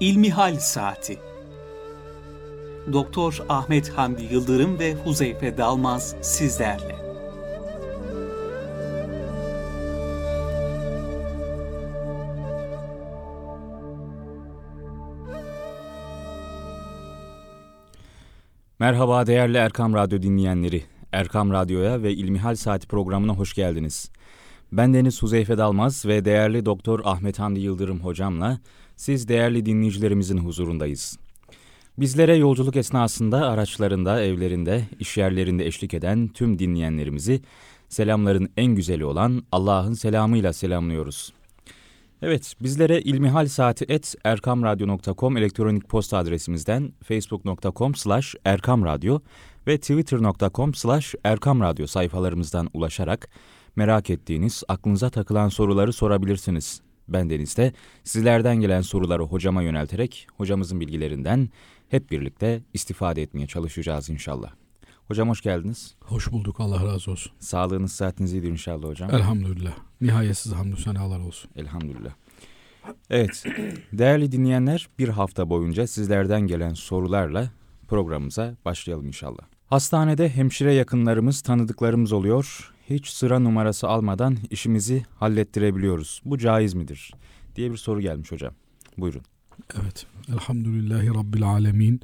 İlmihal 0.00 0.58
Saati 0.58 1.18
Doktor 2.92 3.38
Ahmet 3.48 3.88
Hamdi 3.88 4.22
Yıldırım 4.34 4.78
ve 4.78 4.94
Huzeyfe 4.94 5.58
Dalmaz 5.58 6.16
sizlerle. 6.20 6.96
Merhaba 18.78 19.26
değerli 19.26 19.56
Erkam 19.56 19.94
Radyo 19.94 20.22
dinleyenleri. 20.22 20.82
Erkam 21.12 21.52
Radyo'ya 21.52 22.02
ve 22.02 22.12
İlmihal 22.12 22.54
Saati 22.54 22.86
programına 22.86 23.32
hoş 23.32 23.54
geldiniz. 23.54 24.10
Ben 24.72 24.94
Deniz 24.94 25.22
Huzeyfe 25.22 25.58
Dalmaz 25.58 26.06
ve 26.06 26.24
değerli 26.24 26.66
Doktor 26.66 27.00
Ahmet 27.04 27.38
Hamdi 27.38 27.60
Yıldırım 27.60 28.00
hocamla 28.00 28.58
siz 29.00 29.28
değerli 29.28 29.66
dinleyicilerimizin 29.66 30.38
huzurundayız. 30.38 31.18
Bizlere 31.98 32.36
yolculuk 32.36 32.76
esnasında 32.76 33.48
araçlarında, 33.48 34.22
evlerinde, 34.22 34.88
iş 34.98 35.16
yerlerinde 35.16 35.66
eşlik 35.66 35.94
eden 35.94 36.28
tüm 36.28 36.58
dinleyenlerimizi 36.58 37.42
selamların 37.88 38.48
en 38.56 38.74
güzeli 38.74 39.04
olan 39.04 39.42
Allah'ın 39.52 39.92
selamıyla 39.92 40.52
selamlıyoruz. 40.52 41.32
Evet, 42.22 42.54
bizlere 42.62 43.00
ilmihal 43.00 43.46
saati 43.46 43.84
et 43.88 44.14
erkamradyo.com 44.24 45.36
elektronik 45.36 45.88
posta 45.88 46.18
adresimizden 46.18 46.92
facebook.com 47.04 47.94
slash 47.94 48.34
erkamradyo 48.44 49.20
ve 49.66 49.78
twitter.com 49.78 50.74
slash 50.74 51.14
erkamradyo 51.24 51.86
sayfalarımızdan 51.86 52.70
ulaşarak 52.74 53.28
merak 53.76 54.10
ettiğiniz, 54.10 54.62
aklınıza 54.68 55.10
takılan 55.10 55.48
soruları 55.48 55.92
sorabilirsiniz. 55.92 56.89
Ben 57.10 57.30
Deniz 57.30 57.56
de 57.56 57.72
sizlerden 58.04 58.56
gelen 58.56 58.80
soruları 58.80 59.22
hocama 59.22 59.62
yönelterek 59.62 60.26
hocamızın 60.36 60.80
bilgilerinden 60.80 61.48
hep 61.88 62.10
birlikte 62.10 62.62
istifade 62.74 63.22
etmeye 63.22 63.46
çalışacağız 63.46 64.10
inşallah. 64.10 64.50
Hocam 65.08 65.28
hoş 65.28 65.40
geldiniz. 65.40 65.94
Hoş 66.00 66.32
bulduk 66.32 66.60
Allah 66.60 66.86
razı 66.86 67.10
olsun. 67.10 67.32
Sağlığınız 67.38 67.92
saatiniz 67.92 68.32
iyidir 68.32 68.48
inşallah 68.48 68.88
hocam. 68.88 69.10
Elhamdülillah. 69.10 69.72
Nihayetsiz 70.00 70.52
hamdü 70.52 70.76
senalar 70.82 71.20
olsun. 71.20 71.50
Elhamdülillah. 71.56 72.12
Evet, 73.10 73.44
değerli 73.92 74.32
dinleyenler 74.32 74.88
bir 74.98 75.08
hafta 75.08 75.50
boyunca 75.50 75.86
sizlerden 75.86 76.40
gelen 76.40 76.74
sorularla 76.74 77.50
programımıza 77.88 78.56
başlayalım 78.64 79.06
inşallah. 79.06 79.42
Hastanede 79.66 80.28
hemşire 80.28 80.74
yakınlarımız, 80.74 81.40
tanıdıklarımız 81.40 82.12
oluyor. 82.12 82.72
Hiç 82.90 83.08
sıra 83.08 83.38
numarası 83.38 83.88
almadan 83.88 84.38
işimizi 84.50 85.04
hallettirebiliyoruz. 85.14 86.22
Bu 86.24 86.38
caiz 86.38 86.74
midir? 86.74 87.12
diye 87.56 87.70
bir 87.72 87.76
soru 87.76 88.00
gelmiş 88.00 88.32
hocam. 88.32 88.54
Buyurun. 88.98 89.22
Evet. 89.82 90.06
Elhamdülillahi 90.28 91.08
Rabbil 91.08 91.44
alemin. 91.44 92.00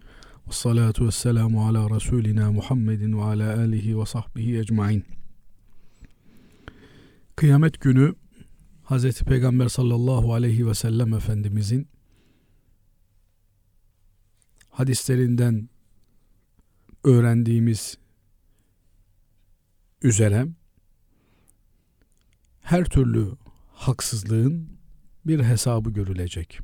Ve 0.49 0.53
salatu 0.53 1.07
ve 1.07 1.11
selamu 1.11 1.67
ala 1.69 1.91
Resulina 1.97 2.53
Muhammedin 2.53 3.19
ve 3.19 3.23
ala 3.23 3.59
alihi 3.59 4.01
ve 4.01 4.07
sahbihi 4.07 4.59
ecmain. 4.59 5.05
Kıyamet 7.37 7.81
günü 7.81 8.15
Hz. 8.85 9.23
Peygamber 9.23 9.69
sallallahu 9.69 10.35
aleyhi 10.35 10.67
ve 10.67 10.75
sellem 10.75 11.15
Efendimizin 11.15 11.89
hadislerinden 14.71 15.69
öğrendiğimiz 17.05 17.99
üzere 20.03 20.47
her 22.67 22.85
türlü 22.85 23.33
haksızlığın 23.73 24.69
bir 25.27 25.41
hesabı 25.41 25.91
görülecek. 25.91 26.61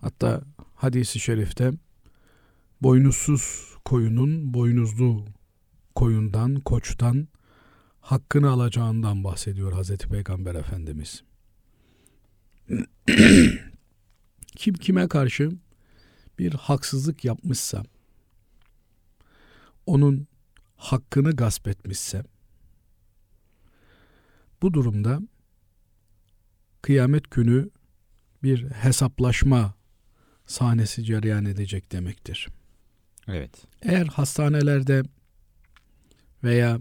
Hatta 0.00 0.42
hadisi 0.74 1.20
şerifte 1.20 1.72
boynuzsuz 2.82 3.74
koyunun 3.84 4.54
boynuzlu 4.54 5.24
koyundan, 5.94 6.54
koçtan 6.54 7.28
hakkını 8.00 8.50
alacağından 8.50 9.24
bahsediyor 9.24 9.72
Hazreti 9.72 10.08
Peygamber 10.08 10.54
Efendimiz. 10.54 11.22
Kim 14.56 14.74
kime 14.74 15.08
karşı 15.08 15.50
bir 16.38 16.52
haksızlık 16.52 17.24
yapmışsa, 17.24 17.82
onun 19.86 20.26
hakkını 20.76 21.36
gasp 21.36 21.68
etmişse, 21.68 22.24
bu 24.62 24.74
durumda 24.74 25.20
kıyamet 26.82 27.30
günü 27.30 27.70
bir 28.42 28.70
hesaplaşma 28.70 29.74
sahnesi 30.46 31.04
cereyan 31.04 31.44
edecek 31.44 31.92
demektir. 31.92 32.48
Evet. 33.28 33.64
Eğer 33.82 34.06
hastanelerde 34.06 35.02
veya 36.44 36.78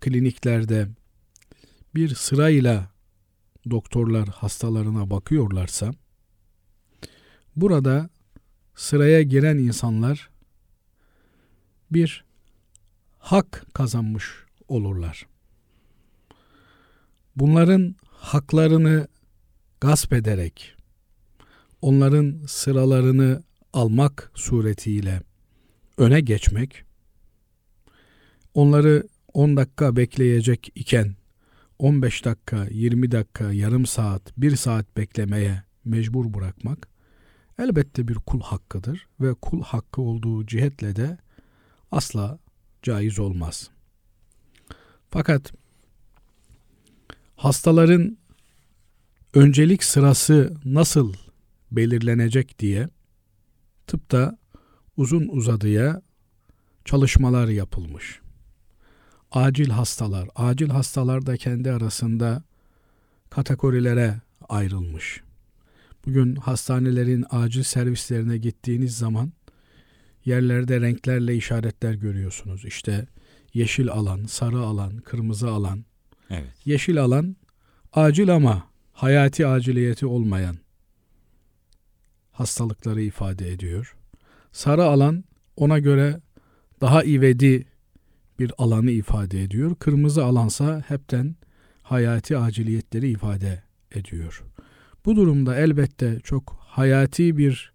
kliniklerde 0.00 0.88
bir 1.94 2.14
sırayla 2.14 2.90
doktorlar 3.70 4.28
hastalarına 4.28 5.10
bakıyorlarsa 5.10 5.90
burada 7.56 8.10
sıraya 8.74 9.22
giren 9.22 9.58
insanlar 9.58 10.30
bir 11.90 12.24
hak 13.18 13.66
kazanmış 13.74 14.44
olurlar. 14.68 15.26
Bunların 17.36 17.96
haklarını 18.06 19.08
gasp 19.80 20.12
ederek 20.12 20.76
onların 21.82 22.40
sıralarını 22.46 23.42
almak 23.72 24.30
suretiyle 24.34 25.22
öne 25.98 26.20
geçmek, 26.20 26.84
onları 28.54 29.08
10 29.32 29.56
dakika 29.56 29.96
bekleyecek 29.96 30.72
iken 30.74 31.14
15 31.78 32.24
dakika, 32.24 32.66
20 32.70 33.10
dakika, 33.10 33.52
yarım 33.52 33.86
saat, 33.86 34.38
1 34.38 34.56
saat 34.56 34.96
beklemeye 34.96 35.62
mecbur 35.84 36.34
bırakmak 36.34 36.88
elbette 37.58 38.08
bir 38.08 38.14
kul 38.14 38.40
hakkıdır 38.40 39.08
ve 39.20 39.34
kul 39.34 39.62
hakkı 39.62 40.02
olduğu 40.02 40.46
cihetle 40.46 40.96
de 40.96 41.18
asla 41.90 42.38
caiz 42.82 43.18
olmaz. 43.18 43.70
Fakat 45.10 45.52
hastaların 47.36 48.18
öncelik 49.34 49.84
sırası 49.84 50.56
nasıl 50.64 51.14
belirlenecek 51.70 52.58
diye 52.58 52.88
tıpta 53.86 54.38
uzun 54.96 55.28
uzadıya 55.28 56.02
çalışmalar 56.84 57.48
yapılmış. 57.48 58.20
Acil 59.30 59.70
hastalar, 59.70 60.28
acil 60.34 60.68
hastalar 60.68 61.26
da 61.26 61.36
kendi 61.36 61.72
arasında 61.72 62.42
kategorilere 63.30 64.20
ayrılmış. 64.48 65.22
Bugün 66.06 66.36
hastanelerin 66.36 67.24
acil 67.30 67.62
servislerine 67.62 68.38
gittiğiniz 68.38 68.96
zaman 68.96 69.32
yerlerde 70.24 70.80
renklerle 70.80 71.36
işaretler 71.36 71.94
görüyorsunuz. 71.94 72.64
İşte 72.64 73.06
yeşil 73.54 73.88
alan, 73.88 74.24
sarı 74.24 74.58
alan, 74.58 74.96
kırmızı 74.96 75.50
alan. 75.50 75.84
Evet. 76.34 76.52
Yeşil 76.64 77.02
alan 77.02 77.36
acil 77.92 78.34
ama 78.34 78.70
hayati 78.92 79.46
aciliyeti 79.46 80.06
olmayan 80.06 80.56
hastalıkları 82.32 83.02
ifade 83.02 83.52
ediyor. 83.52 83.96
Sarı 84.52 84.84
alan 84.84 85.24
ona 85.56 85.78
göre 85.78 86.20
daha 86.80 87.04
ivedi 87.04 87.66
bir 88.38 88.52
alanı 88.58 88.90
ifade 88.90 89.42
ediyor. 89.42 89.74
Kırmızı 89.74 90.24
alansa 90.24 90.84
hepten 90.88 91.36
hayati 91.82 92.38
aciliyetleri 92.38 93.10
ifade 93.10 93.62
ediyor. 93.92 94.42
Bu 95.04 95.16
durumda 95.16 95.56
elbette 95.56 96.20
çok 96.24 96.56
hayati 96.60 97.38
bir 97.38 97.72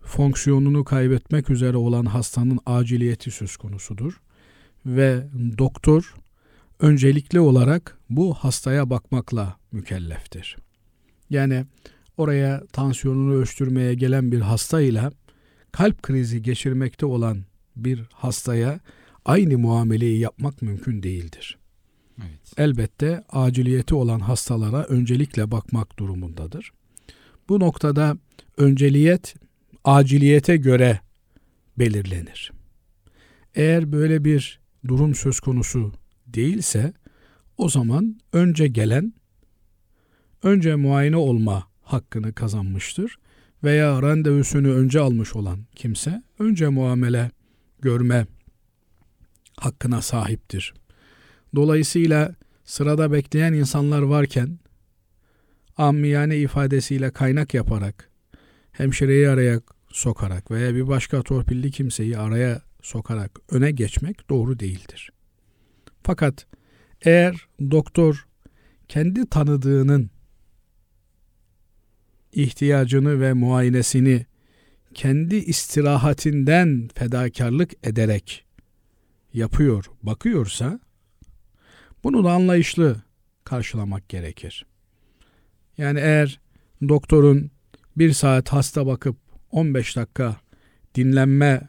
fonksiyonunu 0.00 0.84
kaybetmek 0.84 1.50
üzere 1.50 1.76
olan 1.76 2.04
hastanın 2.06 2.58
aciliyeti 2.66 3.30
söz 3.30 3.56
konusudur. 3.56 4.20
Ve 4.86 5.26
doktor 5.58 6.14
öncelikli 6.80 7.40
olarak 7.40 7.98
bu 8.10 8.34
hastaya 8.34 8.90
bakmakla 8.90 9.56
mükelleftir. 9.72 10.56
Yani 11.30 11.64
oraya 12.16 12.66
tansiyonunu 12.72 13.34
ölçtürmeye 13.34 13.94
gelen 13.94 14.32
bir 14.32 14.40
hastayla 14.40 15.12
kalp 15.72 16.02
krizi 16.02 16.42
geçirmekte 16.42 17.06
olan 17.06 17.44
bir 17.76 18.02
hastaya 18.12 18.80
aynı 19.24 19.58
muameleyi 19.58 20.18
yapmak 20.18 20.62
mümkün 20.62 21.02
değildir. 21.02 21.58
Evet. 22.18 22.52
Elbette 22.56 23.24
aciliyeti 23.28 23.94
olan 23.94 24.20
hastalara 24.20 24.84
öncelikle 24.84 25.50
bakmak 25.50 25.98
durumundadır. 25.98 26.72
Bu 27.48 27.60
noktada 27.60 28.16
önceliyet 28.56 29.34
aciliyete 29.84 30.56
göre 30.56 31.00
belirlenir. 31.78 32.52
Eğer 33.54 33.92
böyle 33.92 34.24
bir 34.24 34.60
durum 34.88 35.14
söz 35.14 35.40
konusu 35.40 35.92
değilse 36.34 36.92
o 37.56 37.68
zaman 37.68 38.20
önce 38.32 38.66
gelen 38.68 39.14
önce 40.42 40.76
muayene 40.76 41.16
olma 41.16 41.66
hakkını 41.82 42.34
kazanmıştır 42.34 43.16
veya 43.64 44.02
randevusunu 44.02 44.68
önce 44.68 45.00
almış 45.00 45.36
olan 45.36 45.58
kimse 45.74 46.22
önce 46.38 46.68
muamele 46.68 47.30
görme 47.82 48.26
hakkına 49.56 50.02
sahiptir. 50.02 50.74
Dolayısıyla 51.54 52.34
sırada 52.64 53.12
bekleyen 53.12 53.52
insanlar 53.52 54.02
varken 54.02 54.58
ammiyane 55.76 56.36
ifadesiyle 56.36 57.10
kaynak 57.10 57.54
yaparak 57.54 58.10
hemşireyi 58.72 59.28
araya 59.28 59.60
sokarak 59.88 60.50
veya 60.50 60.74
bir 60.74 60.88
başka 60.88 61.22
torpilli 61.22 61.70
kimseyi 61.70 62.18
araya 62.18 62.62
sokarak 62.82 63.38
öne 63.50 63.70
geçmek 63.70 64.30
doğru 64.30 64.58
değildir. 64.58 65.10
Fakat 66.02 66.46
eğer 67.02 67.48
doktor 67.70 68.26
kendi 68.88 69.26
tanıdığının 69.28 70.10
ihtiyacını 72.32 73.20
ve 73.20 73.32
muayenesini 73.32 74.26
kendi 74.94 75.36
istirahatinden 75.36 76.88
fedakarlık 76.94 77.72
ederek 77.82 78.44
yapıyor, 79.34 79.84
bakıyorsa 80.02 80.80
bunu 82.04 82.24
da 82.24 82.32
anlayışlı 82.32 83.02
karşılamak 83.44 84.08
gerekir. 84.08 84.66
Yani 85.78 86.00
eğer 86.00 86.40
doktorun 86.88 87.50
bir 87.96 88.12
saat 88.12 88.48
hasta 88.48 88.86
bakıp 88.86 89.16
15 89.50 89.96
dakika 89.96 90.36
dinlenme, 90.94 91.68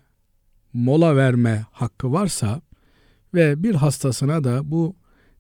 mola 0.74 1.16
verme 1.16 1.66
hakkı 1.72 2.12
varsa 2.12 2.62
ve 3.34 3.64
bir 3.64 3.76
hastasına 3.76 4.44
da 4.44 4.72
bu 4.72 4.96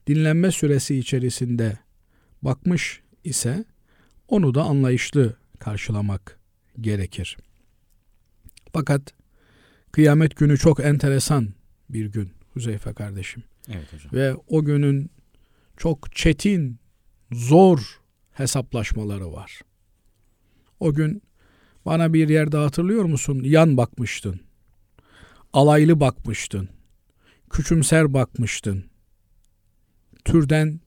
dinlenme 0.08 0.52
süresi 0.52 0.98
içerisinde 0.98 1.78
bakmış 2.42 3.02
ise 3.24 3.66
onu 4.28 4.54
da 4.54 4.64
anlayışlı 4.64 5.38
karşılamak 5.60 6.40
gerekir. 6.82 7.38
Fakat 8.74 9.14
kıyamet 9.92 10.36
günü 10.36 10.58
çok 10.58 10.80
enteresan 10.80 11.48
bir 11.90 12.06
gün 12.06 12.30
Huzeyfe 12.54 12.94
kardeşim. 12.94 13.44
Evet 13.68 13.94
hocam. 13.94 14.14
Ve 14.14 14.36
o 14.48 14.66
günün 14.66 15.12
çok 15.78 16.16
çetin, 16.16 16.80
zor 17.32 18.00
hesaplaşmaları 18.32 19.34
var. 19.34 19.62
O 20.80 20.94
gün 20.94 21.22
bana 21.86 22.14
bir 22.14 22.30
yerde 22.30 22.58
hatırlıyor 22.58 23.06
musun? 23.06 23.42
Yan 23.44 23.78
bakmıştın. 23.78 24.40
Alaylı 25.54 26.00
bakmıştın. 26.00 26.70
Küçümser 27.52 28.14
bakmıştın. 28.14 28.86
Türden 30.26 30.80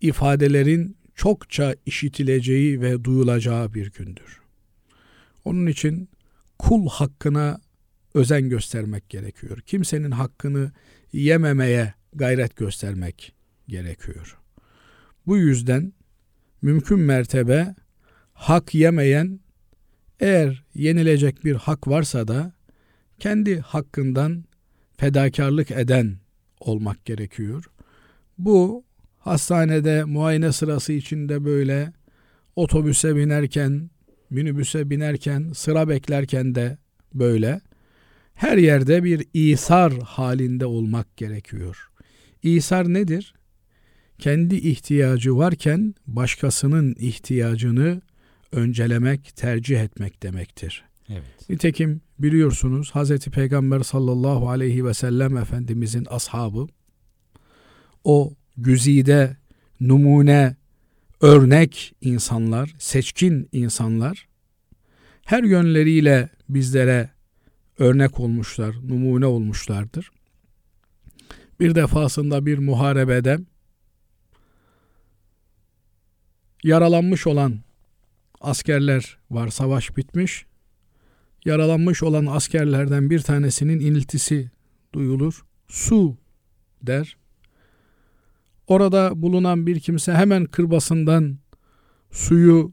ifadelerin 0.00 0.96
çokça 1.14 1.74
işitileceği 1.86 2.80
ve 2.80 3.04
duyulacağı 3.04 3.74
bir 3.74 3.90
gündür. 3.90 4.40
Onun 5.44 5.66
için 5.66 6.08
kul 6.58 6.88
hakkına 6.88 7.60
özen 8.14 8.48
göstermek 8.48 9.08
gerekiyor. 9.08 9.60
Kimsenin 9.60 10.10
hakkını 10.10 10.72
yememeye 11.12 11.94
gayret 12.12 12.56
göstermek 12.56 13.34
gerekiyor. 13.68 14.38
Bu 15.26 15.36
yüzden 15.36 15.92
mümkün 16.62 16.98
mertebe 16.98 17.74
hak 18.32 18.74
yemeyen 18.74 19.40
eğer 20.20 20.64
yenilecek 20.74 21.44
bir 21.44 21.54
hak 21.54 21.88
varsa 21.88 22.28
da 22.28 22.52
kendi 23.18 23.60
hakkından 23.60 24.44
fedakarlık 25.00 25.70
eden 25.70 26.16
olmak 26.60 27.04
gerekiyor. 27.04 27.64
Bu 28.38 28.84
hastanede 29.18 30.04
muayene 30.04 30.52
sırası 30.52 30.92
içinde 30.92 31.44
böyle 31.44 31.92
otobüse 32.56 33.16
binerken, 33.16 33.90
minibüse 34.30 34.90
binerken, 34.90 35.52
sıra 35.54 35.88
beklerken 35.88 36.54
de 36.54 36.78
böyle 37.14 37.60
her 38.34 38.58
yerde 38.58 39.04
bir 39.04 39.26
isar 39.34 39.92
halinde 39.98 40.66
olmak 40.66 41.16
gerekiyor. 41.16 41.90
İsar 42.42 42.92
nedir? 42.94 43.34
Kendi 44.18 44.56
ihtiyacı 44.56 45.36
varken 45.36 45.94
başkasının 46.06 46.94
ihtiyacını 46.98 48.02
öncelemek, 48.52 49.36
tercih 49.36 49.80
etmek 49.80 50.22
demektir. 50.22 50.84
Evet. 51.08 51.50
Nitekim 51.50 52.00
biliyorsunuz 52.22 52.94
Hz. 52.94 53.18
Peygamber 53.18 53.80
sallallahu 53.80 54.50
aleyhi 54.50 54.84
ve 54.84 54.94
sellem 54.94 55.36
Efendimizin 55.36 56.06
ashabı 56.10 56.66
o 58.04 58.34
güzide, 58.56 59.36
numune, 59.80 60.56
örnek 61.20 61.94
insanlar, 62.00 62.74
seçkin 62.78 63.48
insanlar 63.52 64.28
her 65.24 65.42
yönleriyle 65.42 66.28
bizlere 66.48 67.10
örnek 67.78 68.20
olmuşlar, 68.20 68.74
numune 68.88 69.26
olmuşlardır. 69.26 70.10
Bir 71.60 71.74
defasında 71.74 72.46
bir 72.46 72.58
muharebede 72.58 73.38
yaralanmış 76.64 77.26
olan 77.26 77.60
askerler 78.40 79.18
var, 79.30 79.48
savaş 79.48 79.96
bitmiş. 79.96 80.46
Yaralanmış 81.44 82.02
olan 82.02 82.26
askerlerden 82.26 83.10
bir 83.10 83.20
tanesinin 83.20 83.80
iniltisi 83.80 84.50
duyulur. 84.92 85.44
Su 85.68 86.16
der. 86.82 87.16
Orada 88.66 89.22
bulunan 89.22 89.66
bir 89.66 89.80
kimse 89.80 90.12
hemen 90.12 90.44
kırbasından 90.44 91.38
suyu 92.10 92.72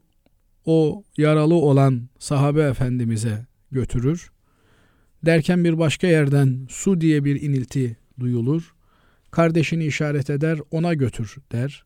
o 0.64 1.04
yaralı 1.16 1.54
olan 1.54 2.08
sahabe 2.18 2.62
efendimize 2.62 3.46
götürür. 3.70 4.30
Derken 5.26 5.64
bir 5.64 5.78
başka 5.78 6.06
yerden 6.06 6.66
su 6.70 7.00
diye 7.00 7.24
bir 7.24 7.42
inilti 7.42 7.96
duyulur. 8.20 8.74
Kardeşini 9.30 9.86
işaret 9.86 10.30
eder, 10.30 10.58
ona 10.70 10.94
götür 10.94 11.36
der. 11.52 11.84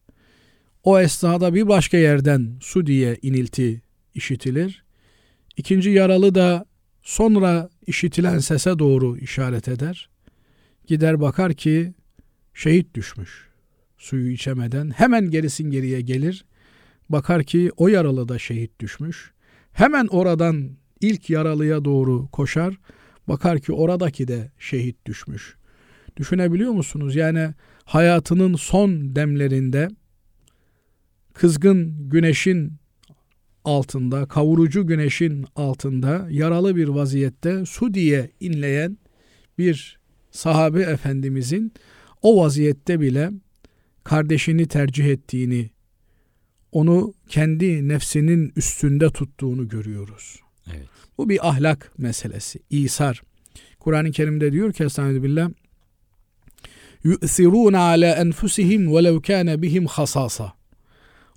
O 0.82 1.00
esnada 1.00 1.54
bir 1.54 1.68
başka 1.68 1.96
yerden 1.96 2.56
su 2.60 2.86
diye 2.86 3.18
inilti 3.22 3.82
işitilir. 4.14 4.84
İkinci 5.56 5.90
yaralı 5.90 6.34
da 6.34 6.66
sonra 7.02 7.68
işitilen 7.86 8.38
sese 8.38 8.78
doğru 8.78 9.18
işaret 9.18 9.68
eder. 9.68 10.08
Gider 10.86 11.20
bakar 11.20 11.54
ki 11.54 11.94
şehit 12.54 12.94
düşmüş 12.94 13.48
suyu 14.02 14.30
içemeden. 14.30 14.90
Hemen 14.90 15.30
gerisin 15.30 15.70
geriye 15.70 16.00
gelir. 16.00 16.44
Bakar 17.08 17.44
ki 17.44 17.70
o 17.76 17.88
yaralı 17.88 18.28
da 18.28 18.38
şehit 18.38 18.80
düşmüş. 18.80 19.32
Hemen 19.72 20.06
oradan 20.06 20.70
ilk 21.00 21.30
yaralıya 21.30 21.84
doğru 21.84 22.28
koşar. 22.28 22.78
Bakar 23.28 23.60
ki 23.60 23.72
oradaki 23.72 24.28
de 24.28 24.50
şehit 24.58 25.06
düşmüş. 25.06 25.56
Düşünebiliyor 26.16 26.72
musunuz? 26.72 27.16
Yani 27.16 27.54
hayatının 27.84 28.56
son 28.56 29.16
demlerinde 29.16 29.88
kızgın 31.34 32.08
güneşin 32.08 32.72
altında, 33.64 34.26
kavurucu 34.26 34.86
güneşin 34.86 35.46
altında 35.56 36.26
yaralı 36.30 36.76
bir 36.76 36.88
vaziyette 36.88 37.66
su 37.66 37.94
diye 37.94 38.30
inleyen 38.40 38.98
bir 39.58 39.98
sahabe 40.30 40.82
efendimizin 40.82 41.72
o 42.22 42.44
vaziyette 42.44 43.00
bile 43.00 43.30
kardeşini 44.04 44.66
tercih 44.66 45.06
ettiğini, 45.06 45.70
onu 46.72 47.14
kendi 47.28 47.88
nefsinin 47.88 48.52
üstünde 48.56 49.10
tuttuğunu 49.10 49.68
görüyoruz. 49.68 50.40
Evet. 50.76 50.88
Bu 51.18 51.28
bir 51.28 51.48
ahlak 51.48 51.92
meselesi. 51.98 52.58
İsar. 52.70 53.22
Kur'an-ı 53.80 54.10
Kerim'de 54.10 54.52
diyor 54.52 54.72
ki 54.72 54.84
Estağfirullah 54.84 55.50
yu'thirûne 57.04 57.78
ala 57.78 58.14
enfusihim 58.14 58.94
velev 58.94 59.20
kâne 59.20 59.62
bihim 59.62 59.86
hasasa. 59.86 60.52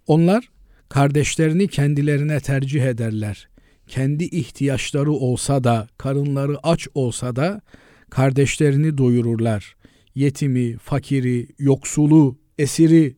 Onlar 0.08 0.50
kardeşlerini 0.89 1.68
kendilerine 1.68 2.39
tercih 2.39 2.84
ederler. 2.84 3.50
Kendi 3.88 4.24
ihtiyaçları 4.24 5.12
olsa 5.12 5.63
da, 5.63 5.88
karınları 5.98 6.58
aç 6.68 6.88
olsa 6.94 7.36
da 7.36 7.62
kardeşlerini 8.10 8.98
doyururlar. 8.98 9.75
Yetimi, 10.15 10.77
fakiri, 10.77 11.48
yoksulu, 11.60 12.39
esiri 12.58 13.18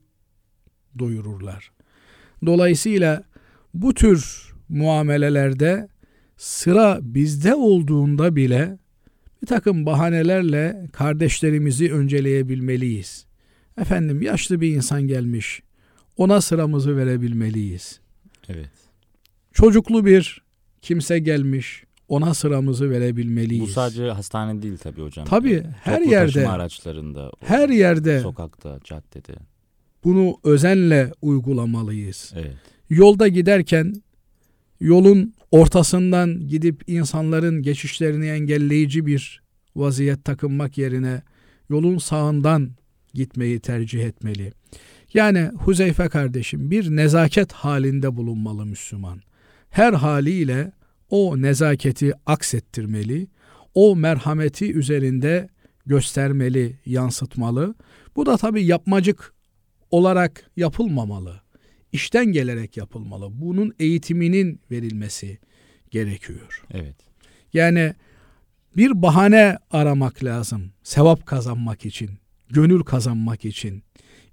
doyururlar. 1.00 1.72
Dolayısıyla 2.46 3.24
bu 3.74 3.94
tür 3.94 4.52
muamelelerde 4.70 5.88
sıra 6.38 7.00
bizde 7.02 7.56
olduğunda 7.56 8.36
bile 8.36 8.78
bir 9.42 9.48
takım 9.48 9.86
bahanelerle 9.86 10.88
kardeşlerimizi 10.94 11.94
önceleyebilmeliyiz. 11.94 13.26
Efendim 13.82 14.22
yaşlı 14.22 14.62
bir 14.62 14.76
insan 14.76 15.08
gelmiş. 15.08 15.62
Ona 16.18 16.42
sıramızı 16.42 16.98
verebilmeliyiz. 16.98 18.00
Evet. 18.50 18.70
Çocuklu 19.54 20.06
bir 20.06 20.42
kimse 20.82 21.20
gelmiş. 21.20 21.84
Ona 22.08 22.34
sıramızı 22.34 22.90
verebilmeliyiz. 22.90 23.62
Bu 23.62 23.68
sadece 23.68 24.12
hastane 24.12 24.62
değil 24.62 24.78
tabii 24.78 25.02
hocam. 25.02 25.26
Tabii 25.26 25.64
her 25.84 25.98
Toplu 25.98 26.12
yerde 26.12 26.50
araçlarında, 26.50 27.32
her 27.40 27.70
yerde 27.70 28.20
sokakta, 28.20 28.80
caddede. 28.84 29.34
bunu 30.04 30.38
özenle 30.44 31.12
uygulamalıyız. 31.22 32.34
Evet. 32.36 32.56
Yolda 32.90 33.28
giderken 33.28 33.94
yolun 34.80 35.34
ortasından 35.52 36.48
gidip 36.48 36.84
insanların 36.88 37.62
geçişlerini 37.62 38.28
engelleyici 38.28 39.06
bir 39.06 39.42
vaziyet 39.76 40.26
takınmak 40.26 40.78
yerine 40.78 41.22
yolun 41.70 41.98
sağından 41.98 42.70
gitmeyi 43.14 43.60
tercih 43.60 44.04
etmeli. 44.04 44.54
Yani 45.14 45.52
Huzeyfe 45.58 46.10
kardeşim 46.10 46.72
bir 46.72 46.96
nezaket 46.96 47.54
halinde 47.54 48.16
bulunmalı 48.16 48.66
Müslüman. 48.66 49.22
Her 49.70 49.94
haliyle 49.94 50.72
o 51.10 51.42
nezaketi 51.42 52.14
aksettirmeli, 52.26 53.28
o 53.74 53.96
merhameti 53.96 54.74
üzerinde 54.74 55.50
göstermeli, 55.86 56.80
yansıtmalı. 56.86 57.76
Bu 58.16 58.26
da 58.26 58.38
tabii 58.38 58.66
yapmacık 58.66 59.34
olarak 59.92 60.52
yapılmamalı. 60.58 61.42
İşten 61.92 62.26
gelerek 62.26 62.78
yapılmalı. 62.78 63.28
Bunun 63.32 63.74
eğitiminin 63.80 64.62
verilmesi 64.72 65.38
gerekiyor. 65.92 66.66
Evet. 66.72 66.96
Yani 67.54 67.94
bir 68.78 69.02
bahane 69.02 69.58
aramak 69.72 70.24
lazım. 70.24 70.72
Sevap 70.84 71.26
kazanmak 71.26 71.86
için, 71.86 72.10
gönül 72.50 72.84
kazanmak 72.84 73.46
için, 73.46 73.84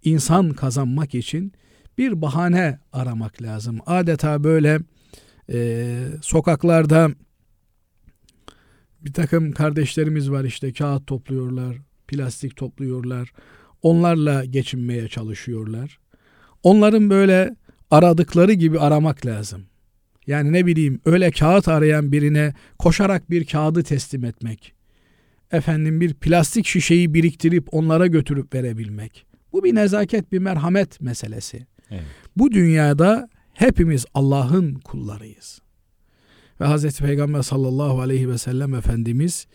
insan 0.05 0.51
kazanmak 0.51 1.15
için 1.15 1.53
bir 1.99 2.23
bahane 2.23 2.79
aramak 2.93 3.43
lazım. 3.43 3.79
Adeta 3.87 4.45
böyle 4.45 4.79
e, 5.53 5.99
sokaklarda 6.23 7.11
bir 9.01 9.13
takım 9.13 9.53
kardeşlerimiz 9.53 10.31
var 10.31 10.45
işte 10.45 10.73
kağıt 10.73 11.07
topluyorlar, 11.07 11.77
plastik 12.09 12.57
topluyorlar. 12.57 13.33
Onlarla 13.83 14.45
geçinmeye 14.45 15.09
çalışıyorlar. 15.09 15.99
Onların 16.63 17.11
böyle 17.11 17.57
aradıkları 17.91 18.53
gibi 18.53 18.81
aramak 18.81 19.27
lazım. 19.27 19.67
Yani 20.27 20.53
ne 20.53 20.67
bileyim 20.67 21.01
öyle 21.05 21.31
kağıt 21.31 21.69
arayan 21.69 22.13
birine 22.13 22.55
koşarak 22.79 23.31
bir 23.31 23.45
kağıdı 23.45 23.83
teslim 23.83 24.25
etmek. 24.25 24.75
Efendim 25.53 26.01
bir 26.01 26.15
plastik 26.15 26.67
şişeyi 26.67 27.15
biriktirip 27.15 27.75
onlara 27.75 28.07
götürüp 28.07 28.55
verebilmek. 28.55 29.27
Bu 29.55 29.65
bir 29.65 29.75
nezaket, 29.75 30.33
bir 30.33 30.39
merhamet 30.39 31.01
meselesi. 31.01 31.67
Evet. 31.91 32.03
Bu 32.37 32.53
dünyada 32.53 33.29
hepimiz 33.53 34.07
Allah'ın 34.15 34.75
kullarıyız. 34.75 35.61
Ve 36.61 36.65
Hz. 36.65 36.99
Peygamber 36.99 37.43
sallallahu 37.43 38.01
aleyhi 38.01 38.29
ve 38.29 38.39
sellem 38.39 38.75
Efendimiz 38.75 39.47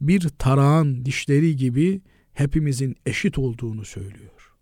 bir 0.00 0.28
tarağın 0.38 1.04
dişleri 1.04 1.56
gibi 1.56 2.00
hepimizin 2.32 2.96
eşit 3.06 3.38
olduğunu 3.38 3.84
söylüyor. 3.84 4.54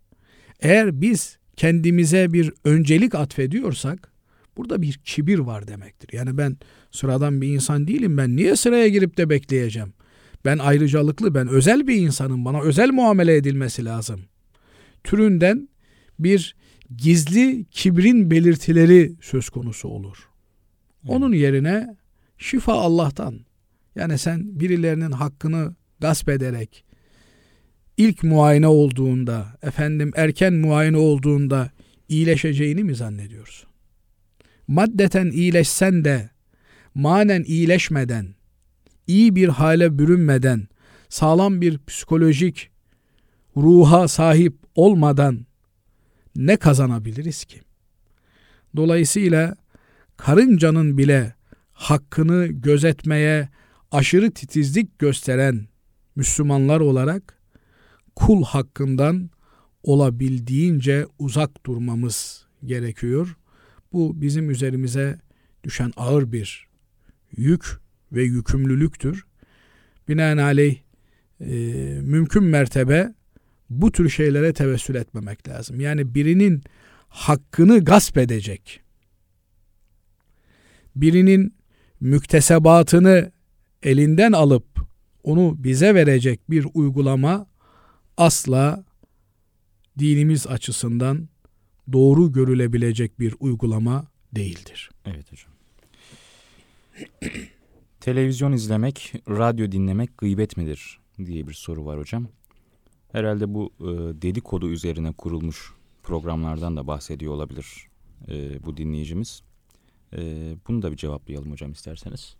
Eğer 0.60 1.00
biz 1.00 1.38
kendimize 1.56 2.32
bir 2.32 2.52
öncelik 2.64 3.14
atfediyorsak 3.14 4.12
burada 4.56 4.82
bir 4.82 4.92
kibir 4.92 5.38
var 5.38 5.68
demektir. 5.68 6.08
Yani 6.12 6.38
ben 6.38 6.56
sıradan 6.90 7.40
bir 7.40 7.48
insan 7.48 7.88
değilim 7.88 8.16
ben 8.16 8.36
niye 8.36 8.56
sıraya 8.56 8.88
girip 8.88 9.16
de 9.16 9.30
bekleyeceğim? 9.30 9.92
Ben 10.44 10.58
ayrıcalıklı, 10.58 11.34
ben 11.34 11.48
özel 11.48 11.86
bir 11.86 11.96
insanım. 11.96 12.44
Bana 12.44 12.60
özel 12.60 12.90
muamele 12.90 13.36
edilmesi 13.36 13.84
lazım. 13.84 14.20
Türünden 15.04 15.68
bir 16.18 16.56
gizli 16.96 17.64
kibrin 17.70 18.30
belirtileri 18.30 19.12
söz 19.20 19.48
konusu 19.50 19.88
olur. 19.88 20.28
Onun 21.08 21.32
yerine 21.32 21.96
şifa 22.38 22.72
Allah'tan. 22.72 23.40
Yani 23.94 24.18
sen 24.18 24.60
birilerinin 24.60 25.10
hakkını 25.10 25.74
gasp 26.00 26.28
ederek 26.28 26.84
ilk 27.96 28.22
muayene 28.22 28.66
olduğunda, 28.66 29.58
efendim 29.62 30.12
erken 30.16 30.54
muayene 30.54 30.96
olduğunda 30.96 31.70
iyileşeceğini 32.08 32.84
mi 32.84 32.94
zannediyorsun? 32.94 33.70
Maddeten 34.68 35.30
iyileşsen 35.30 36.04
de 36.04 36.30
manen 36.94 37.42
iyileşmeden, 37.42 38.34
iyi 39.06 39.36
bir 39.36 39.48
hale 39.48 39.98
bürünmeden, 39.98 40.68
sağlam 41.08 41.60
bir 41.60 41.78
psikolojik 41.86 42.70
ruha 43.56 44.08
sahip 44.08 44.63
olmadan 44.74 45.46
ne 46.36 46.56
kazanabiliriz 46.56 47.44
ki? 47.44 47.60
Dolayısıyla 48.76 49.56
karıncanın 50.16 50.98
bile 50.98 51.34
hakkını 51.72 52.46
gözetmeye 52.46 53.48
aşırı 53.90 54.30
titizlik 54.30 54.98
gösteren 54.98 55.66
Müslümanlar 56.16 56.80
olarak 56.80 57.38
kul 58.16 58.44
hakkından 58.44 59.30
olabildiğince 59.82 61.06
uzak 61.18 61.66
durmamız 61.66 62.46
gerekiyor. 62.64 63.36
Bu 63.92 64.20
bizim 64.20 64.50
üzerimize 64.50 65.20
düşen 65.64 65.92
ağır 65.96 66.32
bir 66.32 66.68
yük 67.36 67.64
ve 68.12 68.22
yükümlülüktür. 68.22 69.26
Binaenaleyh 70.08 70.76
e, 71.40 71.54
mümkün 72.02 72.44
mertebe 72.44 73.14
bu 73.80 73.92
tür 73.92 74.08
şeylere 74.08 74.52
tevessül 74.52 74.94
etmemek 74.94 75.48
lazım. 75.48 75.80
Yani 75.80 76.14
birinin 76.14 76.62
hakkını 77.08 77.84
gasp 77.84 78.18
edecek, 78.18 78.80
birinin 80.96 81.54
müktesebatını 82.00 83.32
elinden 83.82 84.32
alıp 84.32 84.66
onu 85.22 85.54
bize 85.58 85.94
verecek 85.94 86.50
bir 86.50 86.66
uygulama 86.74 87.46
asla 88.16 88.84
dinimiz 89.98 90.46
açısından 90.46 91.28
doğru 91.92 92.32
görülebilecek 92.32 93.20
bir 93.20 93.34
uygulama 93.40 94.06
değildir. 94.32 94.90
Evet 95.04 95.32
hocam. 95.32 95.52
Televizyon 98.00 98.52
izlemek, 98.52 99.12
radyo 99.28 99.72
dinlemek 99.72 100.18
gıybet 100.18 100.56
midir 100.56 101.00
diye 101.24 101.46
bir 101.48 101.52
soru 101.52 101.84
var 101.84 101.98
hocam. 101.98 102.28
Herhalde 103.14 103.54
bu 103.54 103.72
e, 103.80 103.84
dedikodu 104.22 104.70
üzerine 104.70 105.12
kurulmuş 105.12 105.72
programlardan 106.02 106.76
da 106.76 106.86
bahsediyor 106.86 107.32
olabilir 107.32 107.66
e, 108.28 108.64
bu 108.64 108.76
dinleyicimiz. 108.76 109.42
E, 110.16 110.20
bunu 110.68 110.82
da 110.82 110.92
bir 110.92 110.96
cevaplayalım 110.96 111.52
hocam 111.52 111.72
isterseniz. 111.72 112.36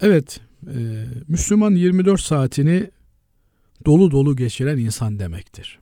Evet, 0.00 0.40
e, 0.66 1.04
Müslüman 1.28 1.70
24 1.74 2.20
saatini 2.20 2.90
dolu 3.86 4.10
dolu 4.10 4.36
geçiren 4.36 4.78
insan 4.78 5.18
demektir. 5.18 5.78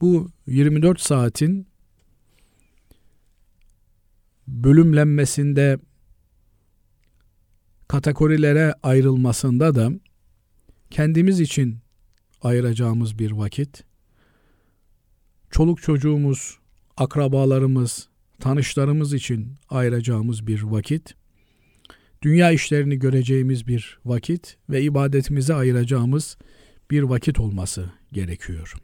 Bu 0.00 0.30
24 0.46 1.00
saatin 1.00 1.66
bölümlenmesinde 4.48 5.78
kategorilere 7.88 8.74
ayrılmasında 8.82 9.74
da 9.74 9.92
kendimiz 10.90 11.40
için 11.40 11.81
ayıracağımız 12.42 13.18
bir 13.18 13.30
vakit, 13.30 13.84
çoluk 15.50 15.82
çocuğumuz, 15.82 16.58
akrabalarımız, 16.96 18.08
tanışlarımız 18.40 19.14
için 19.14 19.56
ayıracağımız 19.68 20.46
bir 20.46 20.62
vakit, 20.62 21.14
dünya 22.22 22.50
işlerini 22.50 22.98
göreceğimiz 22.98 23.66
bir 23.66 23.98
vakit 24.04 24.56
ve 24.70 24.82
ibadetimize 24.82 25.54
ayıracağımız 25.54 26.36
bir 26.90 27.02
vakit 27.02 27.40
olması 27.40 27.90
gerekiyor. 28.12 28.74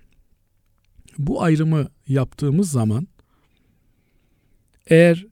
Bu 1.19 1.43
ayrımı 1.43 1.88
yaptığımız 2.09 2.71
zaman 2.71 3.09
eğer 4.87 5.27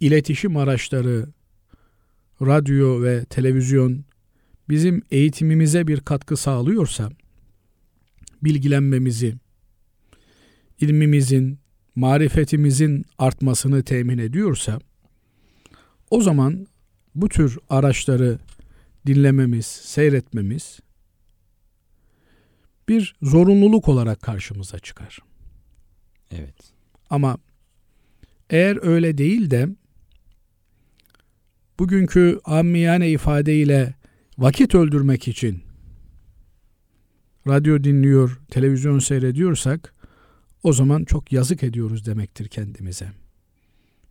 iletişim 0.00 0.56
araçları, 0.56 1.26
radyo 2.42 3.02
ve 3.02 3.24
televizyon 3.24 4.04
bizim 4.68 5.02
eğitimimize 5.10 5.86
bir 5.86 6.00
katkı 6.00 6.36
sağlıyorsa, 6.36 7.10
bilgilenmemizi, 8.42 9.34
ilmimizin, 10.80 11.58
marifetimizin 11.94 13.04
artmasını 13.18 13.82
temin 13.82 14.18
ediyorsa, 14.18 14.80
o 16.10 16.22
zaman 16.22 16.66
bu 17.14 17.28
tür 17.28 17.58
araçları 17.68 18.38
dinlememiz, 19.06 19.66
seyretmemiz 19.66 20.80
bir 22.88 23.16
zorunluluk 23.22 23.88
olarak 23.88 24.22
karşımıza 24.22 24.78
çıkar. 24.78 25.18
Evet. 26.30 26.72
Ama 27.10 27.38
eğer 28.50 28.78
öyle 28.82 29.18
değil 29.18 29.50
de 29.50 29.68
bugünkü 31.78 32.40
ammiyane 32.44 33.10
ifadeyle 33.10 33.94
vakit 34.38 34.74
öldürmek 34.74 35.28
için 35.28 35.62
radyo 37.48 37.84
dinliyor, 37.84 38.40
televizyon 38.50 38.98
seyrediyorsak 38.98 39.94
o 40.62 40.72
zaman 40.72 41.04
çok 41.04 41.32
yazık 41.32 41.62
ediyoruz 41.62 42.06
demektir 42.06 42.48
kendimize. 42.48 43.12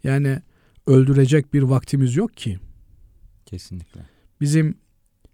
Yani 0.04 0.42
öldürecek 0.88 1.54
bir 1.54 1.62
vaktimiz 1.62 2.16
yok 2.16 2.38
ki. 2.38 2.60
Kesinlikle. 3.46 4.02
Bizim 4.42 4.78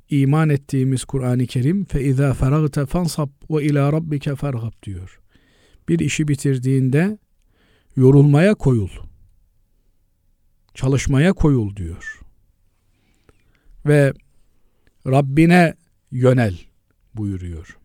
iman 0.09 0.49
ettiğimiz 0.49 1.05
Kur'an-ı 1.05 1.45
Kerim 1.45 1.85
fe 1.85 2.03
izâ 2.03 2.33
feragte 2.33 2.85
fansab 2.85 3.29
ve 3.49 3.63
ilâ 3.63 3.91
rabbike 3.91 4.35
fergab 4.35 4.83
diyor. 4.83 5.19
Bir 5.89 5.99
işi 5.99 6.27
bitirdiğinde 6.27 7.17
yorulmaya 7.95 8.55
koyul. 8.55 8.89
çalışmaya 10.73 11.33
koyul 11.33 11.75
diyor. 11.75 12.19
Ve 13.85 14.13
Rabbine 15.07 15.75
yönel 16.11 16.59
buyuruyor. 17.13 17.77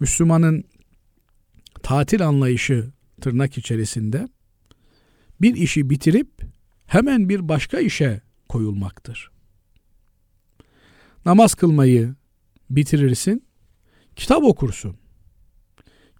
Müslümanın 0.00 0.64
tatil 1.82 2.26
anlayışı 2.26 2.92
tırnak 3.20 3.58
içerisinde 3.58 4.28
bir 5.40 5.56
işi 5.56 5.90
bitirip 5.90 6.42
hemen 6.86 7.28
bir 7.28 7.48
başka 7.48 7.78
işe 7.78 8.20
koyulmaktır. 8.48 9.30
Namaz 11.24 11.54
kılmayı 11.54 12.14
bitirirsin, 12.70 13.46
kitap 14.16 14.42
okursun. 14.42 14.96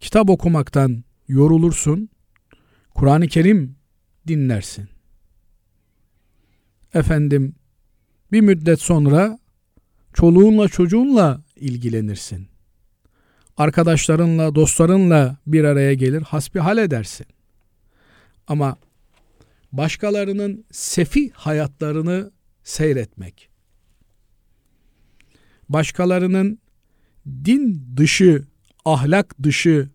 Kitap 0.01 0.31
okumaktan 0.31 1.05
yorulursun, 1.29 2.09
Kur'an-ı 2.95 3.29
Kerim 3.29 3.77
dinlersin. 4.29 4.89
Efendim 6.95 7.55
bir 8.33 8.41
müddet 8.41 8.81
sonra 8.81 9.39
çoluğunla 10.15 10.69
çocuğunla 10.69 11.43
ilgilenirsin. 11.57 12.49
Arkadaşlarınla, 13.57 14.55
dostlarınla 14.55 15.37
bir 15.47 15.65
araya 15.65 15.95
gelir, 15.95 16.23
hasbihal 16.23 16.79
edersin. 16.79 17.27
Ama 18.47 18.77
başkalarının 19.73 20.65
sefi 20.71 21.31
hayatlarını 21.31 22.31
seyretmek, 22.65 23.49
başkalarının 25.69 26.59
din 27.27 27.87
dışı, 27.97 28.45
ahlak 28.85 29.43
dışı 29.43 29.91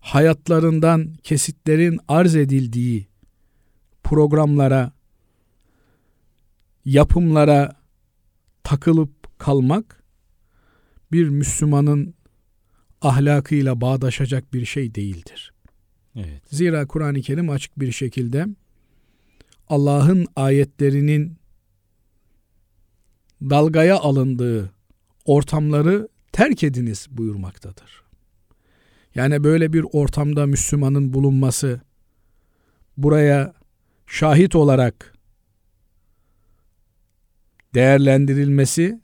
hayatlarından 0.00 1.14
kesitlerin 1.22 2.00
arz 2.08 2.36
edildiği 2.36 3.06
programlara, 4.04 4.92
yapımlara 6.84 7.72
takılıp 8.62 9.15
kalmak 9.38 10.02
bir 11.12 11.28
Müslümanın 11.28 12.14
ahlakıyla 13.00 13.80
bağdaşacak 13.80 14.54
bir 14.54 14.64
şey 14.64 14.94
değildir. 14.94 15.52
Evet. 16.16 16.42
Zira 16.50 16.86
Kur'an-ı 16.86 17.20
Kerim 17.20 17.50
açık 17.50 17.80
bir 17.80 17.92
şekilde 17.92 18.46
Allah'ın 19.68 20.26
ayetlerinin 20.36 21.38
dalgaya 23.42 23.98
alındığı 23.98 24.70
ortamları 25.24 26.08
terk 26.32 26.64
ediniz 26.64 27.06
buyurmaktadır. 27.10 28.02
Yani 29.14 29.44
böyle 29.44 29.72
bir 29.72 29.86
ortamda 29.92 30.46
Müslümanın 30.46 31.12
bulunması 31.12 31.80
buraya 32.96 33.54
şahit 34.06 34.56
olarak 34.56 35.14
değerlendirilmesi 37.74 39.00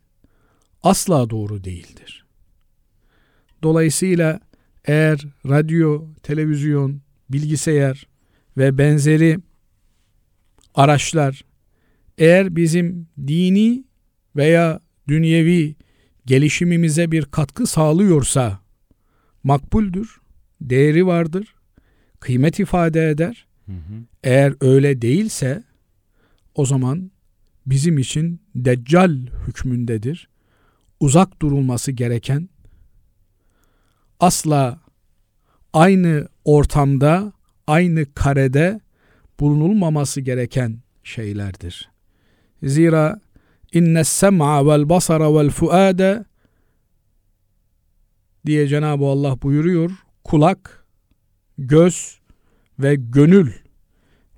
asla 0.82 1.30
doğru 1.30 1.64
değildir. 1.64 2.26
Dolayısıyla 3.62 4.40
eğer 4.84 5.26
radyo, 5.48 6.06
televizyon, 6.22 7.00
bilgisayar 7.30 8.06
ve 8.56 8.78
benzeri 8.78 9.38
araçlar 10.74 11.44
eğer 12.18 12.56
bizim 12.56 13.08
dini 13.26 13.84
veya 14.36 14.80
dünyevi 15.08 15.76
gelişimimize 16.26 17.12
bir 17.12 17.24
katkı 17.24 17.66
sağlıyorsa 17.66 18.60
makbuldür, 19.42 20.20
değeri 20.60 21.06
vardır, 21.06 21.54
kıymet 22.20 22.58
ifade 22.60 23.10
eder. 23.10 23.46
Hı 23.66 23.72
hı. 23.72 24.04
Eğer 24.24 24.54
öyle 24.60 25.02
değilse 25.02 25.64
o 26.54 26.66
zaman 26.66 27.10
bizim 27.66 27.98
için 27.98 28.40
deccal 28.54 29.16
hükmündedir. 29.46 30.28
Uzak 31.02 31.42
durulması 31.42 31.92
gereken 31.92 32.48
asla 34.20 34.80
aynı 35.72 36.28
ortamda, 36.44 37.32
aynı 37.66 38.14
karede 38.14 38.80
bulunulmaması 39.40 40.20
gereken 40.20 40.78
şeylerdir. 41.04 41.90
Zira 42.62 43.20
inne 43.72 44.04
sem'a 44.04 44.66
vel 44.66 44.88
basara 44.88 45.34
vel 45.34 45.50
fuade 45.50 46.24
diye 48.46 48.68
Cenab-ı 48.68 49.04
Allah 49.04 49.42
buyuruyor. 49.42 49.90
Kulak, 50.24 50.86
göz 51.58 52.20
ve 52.78 52.94
gönül 52.94 53.52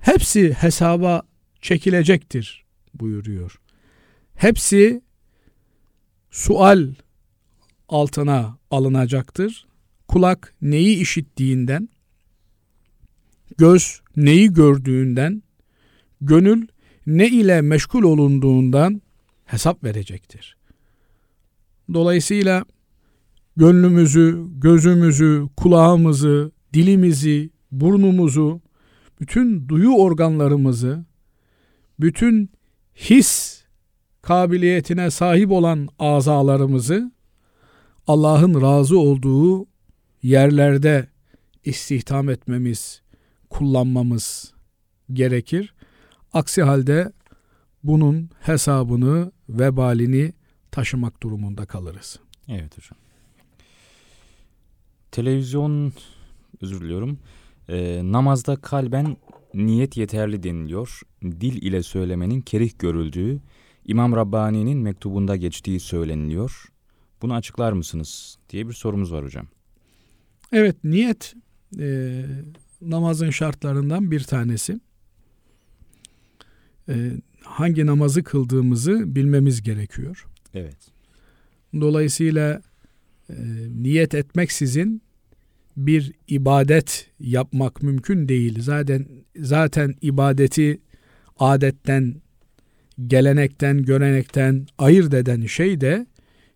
hepsi 0.00 0.52
hesaba 0.52 1.22
çekilecektir 1.60 2.64
buyuruyor. 2.94 3.60
Hepsi 4.34 5.03
sual 6.34 6.94
altına 7.88 8.58
alınacaktır. 8.70 9.66
Kulak 10.08 10.54
neyi 10.62 10.96
işittiğinden, 10.96 11.88
göz 13.58 14.00
neyi 14.16 14.52
gördüğünden, 14.52 15.42
gönül 16.20 16.66
ne 17.06 17.28
ile 17.28 17.60
meşgul 17.60 18.02
olunduğundan 18.02 19.02
hesap 19.44 19.84
verecektir. 19.84 20.56
Dolayısıyla 21.94 22.64
gönlümüzü, 23.56 24.44
gözümüzü, 24.56 25.48
kulağımızı, 25.56 26.52
dilimizi, 26.72 27.50
burnumuzu, 27.72 28.60
bütün 29.20 29.68
duyu 29.68 29.94
organlarımızı, 29.94 31.04
bütün 32.00 32.50
his 32.94 33.53
kabiliyetine 34.24 35.10
sahip 35.10 35.50
olan 35.50 35.88
azalarımızı 35.98 37.12
Allah'ın 38.06 38.62
razı 38.62 38.98
olduğu 38.98 39.66
yerlerde 40.22 41.08
istihdam 41.64 42.30
etmemiz, 42.30 43.02
kullanmamız 43.50 44.52
gerekir. 45.12 45.74
Aksi 46.32 46.62
halde 46.62 47.12
bunun 47.82 48.30
hesabını, 48.40 49.32
vebalini 49.48 50.32
taşımak 50.70 51.22
durumunda 51.22 51.66
kalırız. 51.66 52.18
Evet 52.48 52.78
hocam. 52.78 52.98
Televizyon, 55.10 55.92
özür 56.60 56.80
diliyorum. 56.80 57.18
Ee, 57.68 58.00
namazda 58.04 58.56
kalben 58.56 59.16
niyet 59.54 59.96
yeterli 59.96 60.42
deniliyor. 60.42 61.00
Dil 61.22 61.62
ile 61.62 61.82
söylemenin 61.82 62.40
kerih 62.40 62.78
görüldüğü, 62.78 63.40
İmam 63.84 64.16
Rabbani'nin 64.16 64.78
mektubunda 64.78 65.36
geçtiği 65.36 65.80
söyleniliyor. 65.80 66.64
Bunu 67.22 67.34
açıklar 67.34 67.72
mısınız 67.72 68.38
diye 68.50 68.68
bir 68.68 68.72
sorumuz 68.72 69.12
var 69.12 69.24
hocam. 69.24 69.46
Evet, 70.52 70.84
niyet 70.84 71.34
e, 71.78 72.24
namazın 72.80 73.30
şartlarından 73.30 74.10
bir 74.10 74.20
tanesi. 74.20 74.80
E, 76.88 77.12
hangi 77.42 77.86
namazı 77.86 78.22
kıldığımızı 78.22 79.14
bilmemiz 79.14 79.62
gerekiyor. 79.62 80.26
Evet. 80.54 80.78
Dolayısıyla 81.80 82.62
e, 83.30 83.34
niyet 83.82 84.14
etmeksizin 84.14 85.02
bir 85.76 86.12
ibadet 86.28 87.10
yapmak 87.20 87.82
mümkün 87.82 88.28
değil. 88.28 88.62
Zaten 88.62 89.06
zaten 89.36 89.94
ibadeti 90.00 90.80
adetten, 91.38 92.14
gelenekten, 93.06 93.82
görenekten 93.82 94.66
ayırt 94.78 95.14
eden 95.14 95.46
şey 95.46 95.80
de 95.80 96.06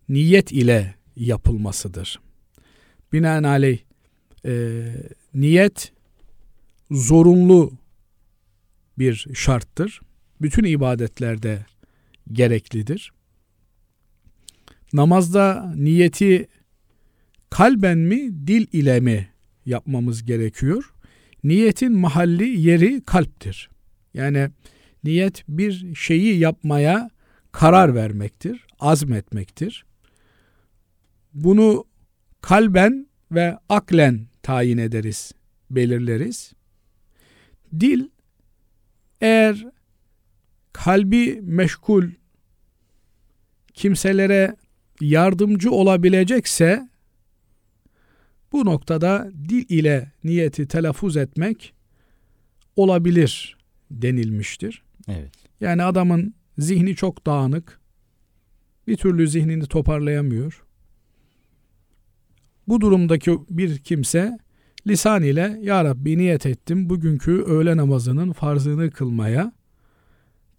niyet 0.09 0.51
ile 0.51 0.95
yapılmasıdır. 1.15 2.19
Binaenaleyh 3.13 3.79
e, 4.45 4.83
niyet 5.33 5.91
zorunlu 6.91 7.71
bir 8.97 9.27
şarttır. 9.33 10.01
Bütün 10.41 10.63
ibadetlerde 10.63 11.65
gereklidir. 12.31 13.11
Namazda 14.93 15.73
niyeti 15.75 16.47
kalben 17.49 17.97
mi, 17.97 18.47
dil 18.47 18.67
ile 18.73 18.99
mi 18.99 19.29
yapmamız 19.65 20.25
gerekiyor? 20.25 20.93
Niyetin 21.43 21.91
mahalli 21.91 22.59
yeri 22.61 23.01
kalptir. 23.05 23.69
Yani 24.13 24.49
niyet 25.03 25.43
bir 25.47 25.95
şeyi 25.95 26.39
yapmaya 26.39 27.09
karar 27.51 27.95
vermektir, 27.95 28.67
azmetmektir. 28.79 29.85
Bunu 31.33 31.85
kalben 32.41 33.07
ve 33.31 33.57
aklen 33.69 34.27
tayin 34.43 34.77
ederiz, 34.77 35.31
belirleriz. 35.71 36.53
Dil 37.79 38.07
eğer 39.21 39.65
kalbi 40.73 41.41
meşgul 41.41 42.09
kimselere 43.73 44.55
yardımcı 45.01 45.71
olabilecekse 45.71 46.89
bu 48.51 48.65
noktada 48.65 49.31
dil 49.49 49.65
ile 49.69 50.11
niyeti 50.23 50.67
telaffuz 50.67 51.17
etmek 51.17 51.73
olabilir. 52.75 53.57
denilmiştir. 53.91 54.83
Evet. 55.09 55.31
Yani 55.61 55.83
adamın 55.83 56.33
zihni 56.57 56.95
çok 56.95 57.25
dağınık. 57.25 57.79
Bir 58.87 58.97
türlü 58.97 59.27
zihnini 59.27 59.65
toparlayamıyor. 59.65 60.63
Bu 62.67 62.81
durumdaki 62.81 63.39
bir 63.49 63.77
kimse 63.77 64.39
lisan 64.87 65.23
ile 65.23 65.59
Ya 65.61 65.83
Rabbi 65.83 66.17
niyet 66.17 66.45
ettim 66.45 66.89
bugünkü 66.89 67.31
öğle 67.31 67.77
namazının 67.77 68.31
farzını 68.31 68.91
kılmaya 68.91 69.53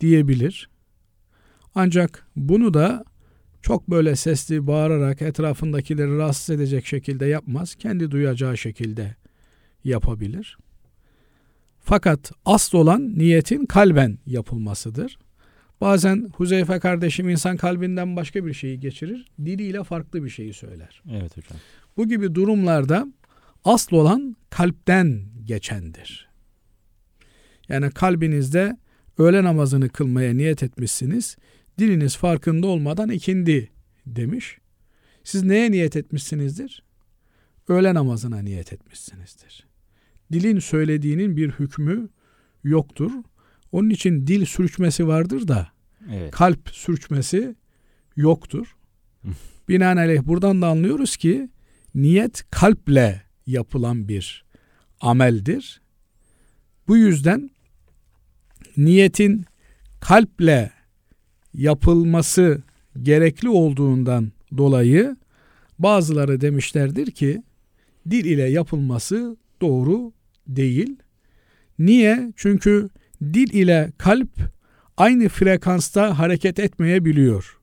diyebilir. 0.01 0.71
Ancak 1.75 2.27
bunu 2.37 2.75
da 2.75 3.05
çok 3.63 3.91
böyle 3.91 4.17
sesli 4.17 4.67
bağırarak 4.67 5.23
etrafındakileri 5.23 6.19
rahatsız 6.19 6.51
edecek 6.51 6.87
şekilde 6.87 7.27
yapmaz. 7.27 7.75
Kendi 7.75 8.11
duyacağı 8.11 8.57
şekilde 8.59 9.17
yapabilir. 9.85 10.59
Fakat 11.81 12.33
asıl 12.45 12.79
olan 12.79 13.19
niyetin 13.19 13.67
kalben 13.67 14.19
yapılmasıdır. 14.27 15.19
Bazen 15.81 16.31
Huzeyfe 16.35 16.79
kardeşim 16.79 17.29
insan 17.29 17.57
kalbinden 17.57 18.17
başka 18.17 18.47
bir 18.47 18.55
şeyi 18.55 18.81
geçirir, 18.81 19.27
diliyle 19.45 19.85
farklı 19.85 20.25
bir 20.25 20.31
şeyi 20.31 20.53
söyler. 20.53 21.03
Evet 21.11 21.37
hocam. 21.37 21.59
Bu 21.97 22.09
gibi 22.09 22.35
durumlarda 22.35 23.07
asıl 23.65 23.97
olan 23.97 24.37
kalpten 24.51 25.23
geçendir. 25.45 26.29
Yani 27.69 27.91
kalbinizde 27.91 28.77
öğle 29.19 29.45
namazını 29.45 29.89
kılmaya 29.89 30.35
niyet 30.35 30.63
etmişsiniz. 30.63 31.37
Diliniz 31.79 32.17
farkında 32.17 32.67
olmadan 32.67 33.09
ikindi 33.09 33.71
demiş. 34.07 34.59
Siz 35.25 35.43
neye 35.43 35.71
niyet 35.71 35.97
etmişsinizdir? 35.97 36.83
Öğle 37.69 37.95
namazına 37.95 38.39
niyet 38.39 38.73
etmişsinizdir. 38.73 39.70
Dilin 40.33 40.59
söylediğinin 40.59 41.37
bir 41.37 41.51
hükmü 41.51 42.09
yoktur. 42.65 43.11
Onun 43.73 43.91
için 43.91 44.27
dil 44.27 44.45
sürçmesi 44.45 45.07
vardır 45.09 45.49
da 45.49 45.69
Evet. 46.11 46.31
kalp 46.31 46.69
sürçmesi 46.73 47.57
yoktur. 48.17 48.77
Binaenaleyh 49.69 50.23
buradan 50.27 50.63
da 50.63 50.69
anlıyoruz 50.69 51.17
ki 51.17 51.51
niyet 51.95 52.43
kalple 52.51 53.23
yapılan 53.47 54.09
bir 54.09 54.45
ameldir. 55.01 55.81
Bu 56.89 56.97
yüzden 56.97 57.51
niyetin 58.77 59.45
kalple 60.01 60.71
yapılması 61.55 62.63
gerekli 63.03 63.49
olduğundan 63.49 64.33
dolayı 64.57 65.17
bazıları 65.79 66.41
demişlerdir 66.41 67.11
ki 67.11 67.43
dil 68.11 68.25
ile 68.25 68.43
yapılması 68.43 69.37
doğru 69.61 70.13
değil. 70.57 70.97
Niye? 71.79 72.33
Çünkü 72.37 72.89
dil 73.23 73.55
ile 73.55 73.93
kalp 73.99 74.29
aynı 74.97 75.29
frekansta 75.29 76.19
hareket 76.19 76.59
etmeyebiliyor. 76.59 77.59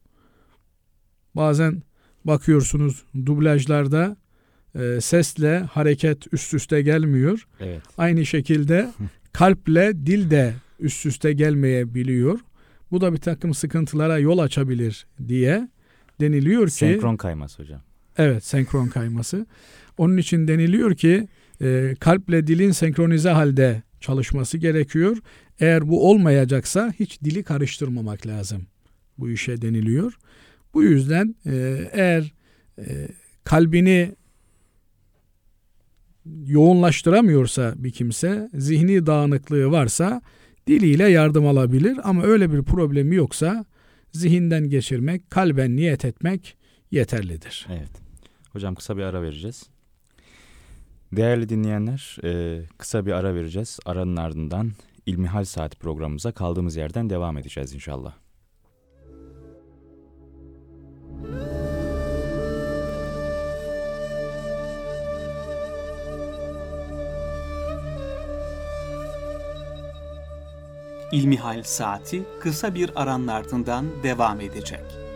Bazen 1.36 1.82
bakıyorsunuz 2.26 3.04
dublajlarda 3.26 4.18
e, 4.76 5.02
sesle 5.02 5.60
hareket 5.60 6.34
üst 6.34 6.54
üste 6.54 6.82
gelmiyor. 6.82 7.48
Evet. 7.60 7.82
Aynı 7.98 8.26
şekilde 8.26 8.92
kalple 9.34 9.94
dil 10.06 10.30
de 10.30 10.54
üst 10.80 11.06
üste 11.06 11.34
gelmeyebiliyor. 11.34 12.40
Bu 12.92 13.02
da 13.02 13.14
bir 13.14 13.18
takım 13.18 13.54
sıkıntılara 13.54 14.18
yol 14.18 14.38
açabilir 14.40 15.08
diye 15.28 15.70
deniliyor 16.22 16.68
ki 16.68 16.74
Senkron 16.74 17.18
kayması 17.18 17.64
hocam. 17.64 17.82
evet 18.18 18.44
senkron 18.44 18.88
kayması. 18.88 19.46
Onun 19.98 20.18
için 20.18 20.48
deniliyor 20.48 20.96
ki 20.96 21.28
e, 21.62 21.96
kalple 22.00 22.48
dilin 22.48 22.72
senkronize 22.72 23.30
halde 23.30 23.84
çalışması 24.00 24.58
gerekiyor. 24.58 25.18
Eğer 25.60 25.88
bu 25.90 26.10
olmayacaksa 26.10 26.94
hiç 27.00 27.22
dili 27.22 27.44
karıştırmamak 27.44 28.28
lazım. 28.28 28.68
Bu 29.18 29.30
işe 29.30 29.62
deniliyor. 29.62 30.18
Bu 30.74 30.84
yüzden 30.84 31.36
e, 31.46 31.90
eğer 31.92 32.34
e, 32.80 33.08
kalbini 33.44 34.16
yoğunlaştıramıyorsa 36.46 37.74
bir 37.78 37.92
kimse, 37.92 38.50
zihni 38.54 39.06
dağınıklığı 39.06 39.72
varsa 39.72 40.22
diliyle 40.68 41.10
yardım 41.10 41.48
alabilir 41.48 41.98
ama 42.04 42.24
öyle 42.24 42.54
bir 42.54 42.64
problemi 42.64 43.16
yoksa 43.16 43.66
zihinden 44.12 44.70
geçirmek, 44.70 45.32
kalben 45.32 45.76
niyet 45.76 46.06
etmek 46.06 46.58
yeterlidir. 46.92 47.68
Evet. 47.70 47.92
Hocam 48.50 48.76
kısa 48.76 48.98
bir 48.98 49.04
ara 49.04 49.22
vereceğiz. 49.22 49.64
Değerli 51.12 51.50
dinleyenler, 51.50 52.18
e, 52.24 52.62
kısa 52.78 53.06
bir 53.06 53.12
ara 53.12 53.36
vereceğiz. 53.36 53.80
Aranın 53.86 54.16
ardından 54.16 54.72
İlmihal 55.06 55.44
Saat 55.44 55.80
programımıza 55.80 56.32
kaldığımız 56.32 56.76
yerden 56.76 57.10
devam 57.10 57.38
edeceğiz 57.38 57.74
inşallah. 57.74 58.14
İlmihal 71.12 71.64
Saati 71.64 72.24
kısa 72.40 72.76
bir 72.76 72.92
aranın 72.96 73.28
ardından 73.28 73.86
devam 74.04 74.42
edecek. 74.42 75.07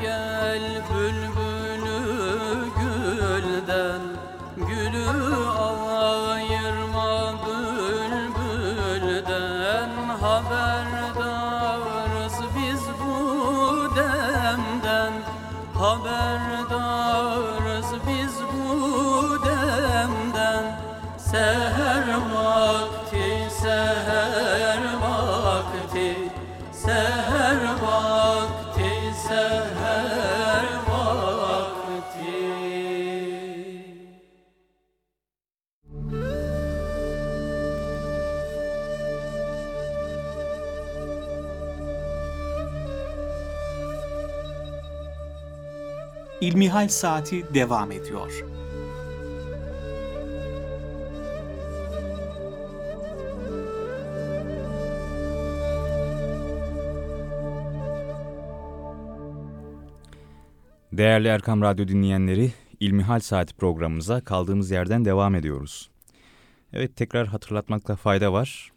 Gel 0.00 0.82
bülbülü 0.90 2.00
gülden 2.78 4.00
Gülü 4.56 5.08
ayırma 6.30 7.34
bülbülden. 8.36 9.90
Haberdarız 10.20 11.56
biz 12.56 12.82
bu 13.00 13.16
demden 13.96 15.12
Haberdarız 15.74 17.10
biz 18.08 18.34
bu 18.52 18.64
demden. 19.44 20.64
Seher 21.18 21.63
İlmihal 46.74 46.88
Saati 46.88 47.54
devam 47.54 47.92
ediyor. 47.92 48.44
Değerli 60.92 61.28
Erkam 61.28 61.62
Radyo 61.62 61.88
dinleyenleri, 61.88 62.52
İlmihal 62.80 63.20
Saati 63.20 63.54
programımıza 63.54 64.20
kaldığımız 64.20 64.70
yerden 64.70 65.04
devam 65.04 65.34
ediyoruz. 65.34 65.90
Evet, 66.72 66.96
tekrar 66.96 67.26
hatırlatmakta 67.26 67.96
fayda 67.96 68.32
var. 68.32 68.74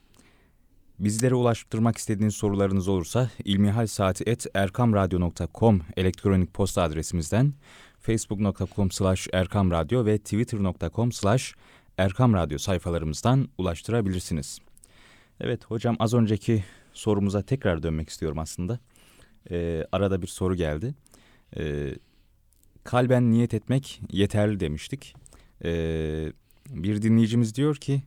Bizlere 0.99 1.35
ulaştırmak 1.35 1.97
istediğiniz 1.97 2.35
sorularınız 2.35 2.87
olursa 2.87 3.29
ilmihalsaati.erkamradyo.com 3.43 5.81
elektronik 5.97 6.53
posta 6.53 6.81
adresimizden 6.81 7.53
facebook.com 8.07 8.91
slash 8.91 9.27
erkamradyo 9.33 10.05
ve 10.05 10.17
twitter.com 10.17 11.11
slash 11.11 11.53
erkamradyo 11.97 12.57
sayfalarımızdan 12.57 13.49
ulaştırabilirsiniz. 13.57 14.59
Evet 15.39 15.65
hocam 15.65 15.95
az 15.99 16.13
önceki 16.13 16.63
sorumuza 16.93 17.41
tekrar 17.41 17.83
dönmek 17.83 18.09
istiyorum 18.09 18.39
aslında. 18.39 18.79
Ee, 19.51 19.85
arada 19.91 20.21
bir 20.21 20.27
soru 20.27 20.55
geldi. 20.55 20.95
Ee, 21.57 21.95
kalben 22.83 23.31
niyet 23.31 23.53
etmek 23.53 24.01
yeterli 24.11 24.59
demiştik. 24.59 25.15
Ee, 25.63 26.31
bir 26.69 27.01
dinleyicimiz 27.01 27.55
diyor 27.55 27.75
ki 27.75 28.03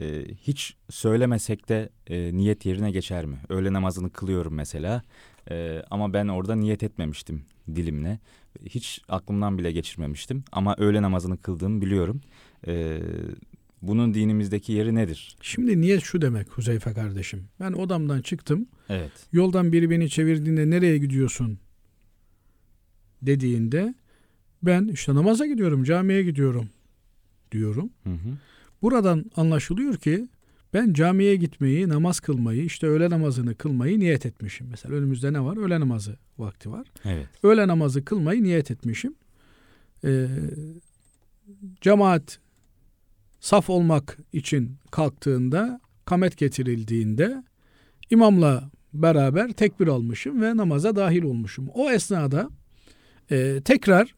e, 0.00 0.24
hiç 0.34 0.76
söylemesek 0.90 1.68
de 1.68 1.88
e, 2.06 2.36
niyet 2.36 2.66
yerine 2.66 2.90
geçer 2.90 3.24
mi? 3.24 3.38
Öğle 3.48 3.72
namazını 3.72 4.10
kılıyorum 4.10 4.54
mesela 4.54 5.02
e, 5.50 5.82
ama 5.90 6.12
ben 6.12 6.28
orada 6.28 6.54
niyet 6.54 6.82
etmemiştim 6.82 7.44
dilimle. 7.76 8.18
Hiç 8.64 9.00
aklımdan 9.08 9.58
bile 9.58 9.72
geçirmemiştim 9.72 10.44
ama 10.52 10.74
öğle 10.78 11.02
namazını 11.02 11.36
kıldığımı 11.36 11.82
biliyorum. 11.82 12.20
E, 12.66 12.98
bunun 13.82 14.14
dinimizdeki 14.14 14.72
yeri 14.72 14.94
nedir? 14.94 15.36
Şimdi 15.42 15.80
niyet 15.80 16.02
şu 16.02 16.22
demek 16.22 16.48
Huzeyfe 16.48 16.92
kardeşim. 16.92 17.44
Ben 17.60 17.72
odamdan 17.72 18.22
çıktım. 18.22 18.66
Evet. 18.88 19.12
Yoldan 19.32 19.72
biri 19.72 19.90
beni 19.90 20.10
çevirdiğinde 20.10 20.70
nereye 20.70 20.98
gidiyorsun 20.98 21.58
dediğinde 23.22 23.94
ben 24.62 24.88
işte 24.88 25.14
namaza 25.14 25.46
gidiyorum, 25.46 25.84
camiye 25.84 26.22
gidiyorum 26.22 26.68
diyorum. 27.52 27.90
Hı 28.04 28.10
hı. 28.10 28.36
Buradan 28.82 29.24
anlaşılıyor 29.36 29.96
ki 29.96 30.28
ben 30.74 30.92
camiye 30.92 31.36
gitmeyi, 31.36 31.88
namaz 31.88 32.20
kılmayı, 32.20 32.64
işte 32.64 32.86
öğle 32.86 33.10
namazını 33.10 33.54
kılmayı 33.54 34.00
niyet 34.00 34.26
etmişim. 34.26 34.66
Mesela 34.70 34.94
önümüzde 34.94 35.32
ne 35.32 35.44
var? 35.44 35.56
Öğle 35.56 35.80
namazı 35.80 36.16
vakti 36.38 36.70
var. 36.70 36.86
Evet. 37.04 37.26
Öğle 37.42 37.68
namazı 37.68 38.04
kılmayı 38.04 38.42
niyet 38.42 38.70
etmişim. 38.70 39.14
Ee, 40.04 40.26
cemaat 41.80 42.38
saf 43.40 43.70
olmak 43.70 44.18
için 44.32 44.76
kalktığında, 44.90 45.80
kamet 46.04 46.36
getirildiğinde 46.36 47.42
imamla 48.10 48.70
beraber 48.92 49.52
tekbir 49.52 49.88
almışım 49.88 50.42
ve 50.42 50.56
namaza 50.56 50.96
dahil 50.96 51.22
olmuşum. 51.22 51.68
O 51.74 51.90
esnada 51.90 52.50
e, 53.30 53.60
tekrar 53.64 54.14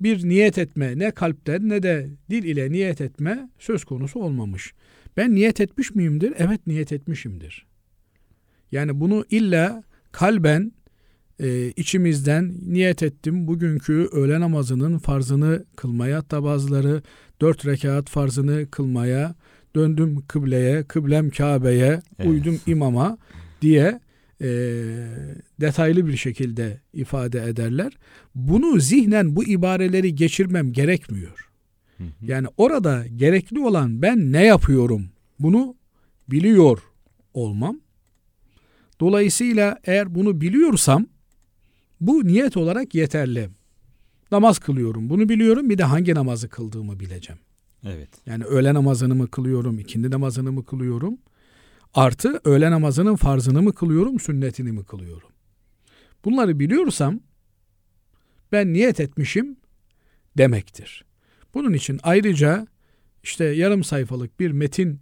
bir 0.00 0.28
niyet 0.28 0.58
etme 0.58 0.98
ne 0.98 1.10
kalpten 1.10 1.68
ne 1.68 1.82
de 1.82 2.10
dil 2.30 2.44
ile 2.44 2.72
niyet 2.72 3.00
etme 3.00 3.50
söz 3.58 3.84
konusu 3.84 4.20
olmamış. 4.20 4.74
Ben 5.16 5.34
niyet 5.34 5.60
etmiş 5.60 5.94
miyimdir? 5.94 6.34
Evet 6.36 6.66
niyet 6.66 6.92
etmişimdir. 6.92 7.66
Yani 8.72 9.00
bunu 9.00 9.24
illa 9.30 9.82
kalben 10.12 10.72
e, 11.40 11.72
içimizden 11.76 12.54
niyet 12.66 13.02
ettim 13.02 13.46
bugünkü 13.46 14.08
öğle 14.12 14.40
namazının 14.40 14.98
farzını 14.98 15.64
kılmaya 15.76 16.18
hatta 16.18 16.42
bazıları 16.44 17.02
dört 17.40 17.66
rekat 17.66 18.10
farzını 18.10 18.70
kılmaya 18.70 19.34
döndüm 19.74 20.22
kıbleye 20.28 20.84
kıblem 20.84 21.30
Kabe'ye 21.30 22.02
Evet. 22.18 22.30
uydum 22.30 22.60
imama 22.66 23.18
diye 23.62 24.00
e, 24.40 24.48
detaylı 25.60 26.06
bir 26.06 26.16
şekilde 26.16 26.80
ifade 26.92 27.44
ederler. 27.44 27.92
Bunu 28.34 28.80
zihnen 28.80 29.36
bu 29.36 29.44
ibareleri 29.44 30.14
geçirmem 30.14 30.72
gerekmiyor. 30.72 31.51
Hı 32.02 32.26
hı. 32.26 32.30
Yani 32.30 32.46
orada 32.56 33.06
gerekli 33.06 33.60
olan 33.60 34.02
ben 34.02 34.32
ne 34.32 34.44
yapıyorum 34.44 35.08
bunu 35.38 35.76
biliyor 36.28 36.78
olmam. 37.34 37.80
Dolayısıyla 39.00 39.78
eğer 39.84 40.14
bunu 40.14 40.40
biliyorsam 40.40 41.06
bu 42.00 42.26
niyet 42.26 42.56
olarak 42.56 42.94
yeterli. 42.94 43.48
Namaz 44.32 44.58
kılıyorum 44.58 45.10
bunu 45.10 45.28
biliyorum 45.28 45.70
bir 45.70 45.78
de 45.78 45.84
hangi 45.84 46.14
namazı 46.14 46.48
kıldığımı 46.48 47.00
bileceğim. 47.00 47.40
Evet. 47.86 48.08
Yani 48.26 48.44
öğle 48.44 48.74
namazını 48.74 49.14
mı 49.14 49.30
kılıyorum, 49.30 49.78
ikindi 49.78 50.10
namazını 50.10 50.52
mı 50.52 50.64
kılıyorum? 50.64 51.18
Artı 51.94 52.40
öğle 52.44 52.70
namazının 52.70 53.16
farzını 53.16 53.62
mı 53.62 53.72
kılıyorum, 53.72 54.20
sünnetini 54.20 54.72
mi 54.72 54.84
kılıyorum? 54.84 55.28
Bunları 56.24 56.58
biliyorsam 56.60 57.20
ben 58.52 58.72
niyet 58.72 59.00
etmişim 59.00 59.56
demektir. 60.38 61.04
Bunun 61.54 61.72
için 61.72 62.00
ayrıca 62.02 62.66
işte 63.22 63.44
yarım 63.44 63.84
sayfalık 63.84 64.40
bir 64.40 64.50
metin 64.50 65.00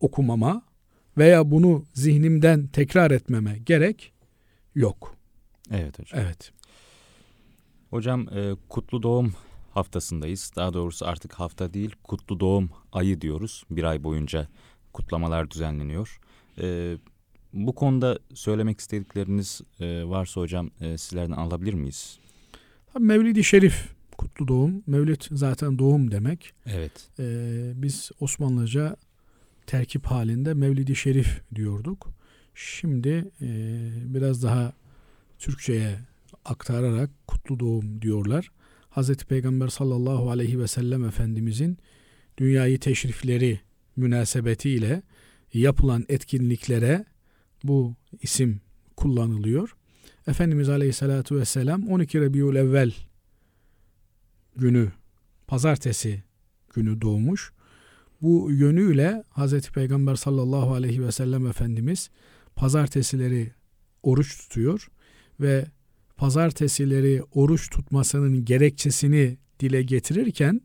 okumama 0.00 0.62
veya 1.18 1.50
bunu 1.50 1.84
zihnimden 1.94 2.66
tekrar 2.66 3.10
etmeme 3.10 3.58
gerek 3.58 4.12
yok. 4.74 5.16
Evet 5.70 5.98
hocam. 5.98 6.20
Evet. 6.24 6.52
Hocam 7.90 8.28
e, 8.28 8.54
kutlu 8.68 9.02
doğum 9.02 9.34
haftasındayız. 9.70 10.52
Daha 10.56 10.74
doğrusu 10.74 11.06
artık 11.06 11.32
hafta 11.32 11.74
değil, 11.74 11.96
kutlu 12.04 12.40
doğum 12.40 12.70
ayı 12.92 13.20
diyoruz. 13.20 13.64
Bir 13.70 13.84
ay 13.84 14.04
boyunca 14.04 14.48
kutlamalar 14.92 15.50
düzenleniyor. 15.50 16.20
E, 16.60 16.96
bu 17.52 17.74
konuda 17.74 18.18
söylemek 18.34 18.80
istedikleriniz 18.80 19.60
e, 19.80 20.04
varsa 20.04 20.40
hocam 20.40 20.70
e, 20.80 20.98
sizlerden 20.98 21.32
alabilir 21.32 21.74
miyiz? 21.74 22.18
Mevlid-i 22.98 23.44
Şerif 23.44 23.94
kutlu 24.18 24.48
doğum. 24.48 24.82
Mevlid 24.86 25.20
zaten 25.30 25.78
doğum 25.78 26.10
demek. 26.10 26.52
Evet. 26.66 26.92
Ee, 27.18 27.72
biz 27.74 28.10
Osmanlıca 28.20 28.96
terkip 29.66 30.06
halinde 30.06 30.54
Mevlid-i 30.54 30.96
Şerif 30.96 31.40
diyorduk. 31.54 32.08
Şimdi 32.54 33.30
e, 33.40 33.48
biraz 34.14 34.42
daha 34.42 34.72
Türkçe'ye 35.38 35.98
aktararak 36.44 37.10
kutlu 37.26 37.60
doğum 37.60 38.02
diyorlar. 38.02 38.50
Hazreti 38.90 39.26
Peygamber 39.26 39.68
sallallahu 39.68 40.30
aleyhi 40.30 40.60
ve 40.60 40.68
sellem 40.68 41.04
Efendimizin 41.04 41.78
dünyayı 42.38 42.80
teşrifleri 42.80 43.60
münasebetiyle 43.96 45.02
yapılan 45.54 46.04
etkinliklere 46.08 47.04
bu 47.64 47.94
isim 48.22 48.60
kullanılıyor. 48.96 49.76
Efendimiz 50.26 50.68
aleyhissalatu 50.68 51.36
vesselam 51.36 51.88
12 51.88 52.20
Rabiul 52.20 52.56
Evvel 52.56 52.92
günü 54.56 54.92
pazartesi 55.46 56.22
günü 56.74 57.00
doğmuş. 57.00 57.52
Bu 58.22 58.52
yönüyle 58.52 59.24
Hazreti 59.28 59.72
Peygamber 59.72 60.14
sallallahu 60.14 60.74
aleyhi 60.74 61.02
ve 61.02 61.12
sellem 61.12 61.46
Efendimiz 61.46 62.10
pazartesileri 62.56 63.52
oruç 64.02 64.38
tutuyor 64.38 64.88
ve 65.40 65.66
pazartesileri 66.16 67.22
oruç 67.32 67.70
tutmasının 67.70 68.44
gerekçesini 68.44 69.38
dile 69.60 69.82
getirirken 69.82 70.60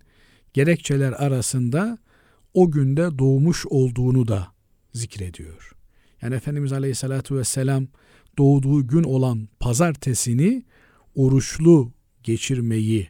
gerekçeler 0.54 1.12
arasında 1.12 1.97
o 2.54 2.71
günde 2.71 3.19
doğmuş 3.19 3.65
olduğunu 3.65 4.28
da 4.28 4.47
zikrediyor. 4.93 5.71
Yani 6.21 6.36
Efendimiz 6.36 6.73
aleyhissalatu 6.73 7.38
vesselam 7.38 7.88
doğduğu 8.38 8.88
gün 8.88 9.04
olan 9.04 9.49
pazartesini 9.60 10.65
oruçlu 11.15 11.91
geçirmeyi 12.23 13.10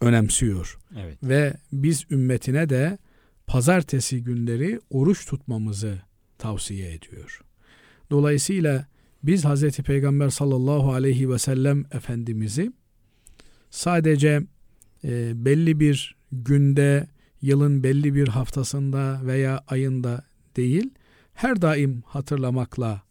önemsiyor. 0.00 0.78
Evet. 0.96 1.18
Ve 1.22 1.54
biz 1.72 2.04
ümmetine 2.10 2.68
de 2.68 2.98
pazartesi 3.46 4.22
günleri 4.22 4.80
oruç 4.90 5.26
tutmamızı 5.26 6.02
tavsiye 6.38 6.94
ediyor. 6.94 7.40
Dolayısıyla 8.10 8.86
biz 9.22 9.44
Hz. 9.44 9.78
Peygamber 9.78 10.28
sallallahu 10.28 10.92
aleyhi 10.92 11.30
ve 11.30 11.38
sellem 11.38 11.84
Efendimiz'i 11.92 12.72
sadece 13.70 14.42
e, 15.04 15.44
belli 15.44 15.80
bir 15.80 16.16
günde, 16.32 17.08
yılın 17.42 17.82
belli 17.82 18.14
bir 18.14 18.28
haftasında 18.28 19.20
veya 19.26 19.64
ayında 19.68 20.24
değil, 20.56 20.90
her 21.34 21.62
daim 21.62 22.02
hatırlamakla 22.06 23.02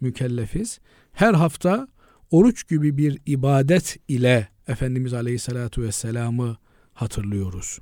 mükellefiz. 0.00 0.80
Her 1.12 1.34
hafta 1.34 1.88
oruç 2.30 2.68
gibi 2.68 2.96
bir 2.96 3.18
ibadet 3.26 3.96
ile 4.08 4.48
Efendimiz 4.68 5.12
Aleyhisselatü 5.12 5.82
Vesselam'ı 5.82 6.56
hatırlıyoruz. 6.94 7.78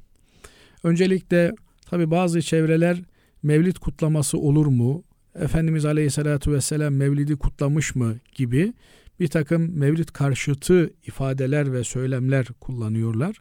Öncelikle 0.83 1.55
tabi 1.87 2.11
bazı 2.11 2.43
çevreler 2.43 3.03
mevlid 3.43 3.77
kutlaması 3.77 4.39
olur 4.39 4.67
mu? 4.67 5.05
Efendimiz 5.35 5.85
Aleyhisselatü 5.85 6.53
Vesselam 6.53 6.95
mevlidi 6.95 7.37
kutlamış 7.37 7.95
mı 7.95 8.19
gibi 8.35 8.73
bir 9.21 9.29
takım 9.29 9.79
mevlid 9.79 10.09
karşıtı 10.09 10.91
ifadeler 11.07 11.73
ve 11.73 11.85
söylemler 11.85 12.47
kullanıyorlar. 12.61 13.37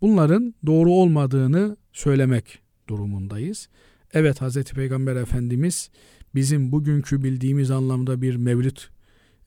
Bunların 0.00 0.54
doğru 0.66 0.90
olmadığını 0.90 1.76
söylemek 1.92 2.58
durumundayız. 2.88 3.68
Evet 4.12 4.42
Hz. 4.42 4.62
Peygamber 4.62 5.16
Efendimiz 5.16 5.90
bizim 6.34 6.72
bugünkü 6.72 7.22
bildiğimiz 7.22 7.70
anlamda 7.70 8.22
bir 8.22 8.36
mevlid 8.36 8.76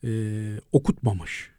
e, 0.04 0.10
okutmamış. 0.72 1.50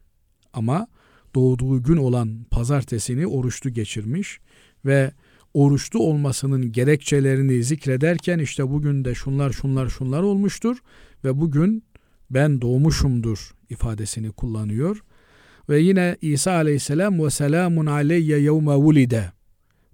Ama 0.53 0.87
doğduğu 1.35 1.83
gün 1.83 1.97
olan 1.97 2.45
pazartesini 2.51 3.27
oruçlu 3.27 3.69
geçirmiş 3.69 4.39
ve 4.85 5.11
oruçlu 5.53 5.99
olmasının 5.99 6.71
gerekçelerini 6.71 7.63
zikrederken 7.63 8.39
işte 8.39 8.69
bugün 8.69 9.05
de 9.05 9.15
şunlar 9.15 9.51
şunlar 9.51 9.89
şunlar 9.89 10.23
olmuştur 10.23 10.77
ve 11.23 11.39
bugün 11.39 11.83
ben 12.29 12.61
doğmuşumdur 12.61 13.55
ifadesini 13.69 14.31
kullanıyor. 14.31 15.03
Ve 15.69 15.79
yine 15.79 16.17
İsa 16.21 16.51
aleyhisselam 16.51 17.23
ve 17.23 17.29
selamun 17.29 17.85
aleyye 17.85 18.39
yevme 18.39 18.75
vulide 18.75 19.31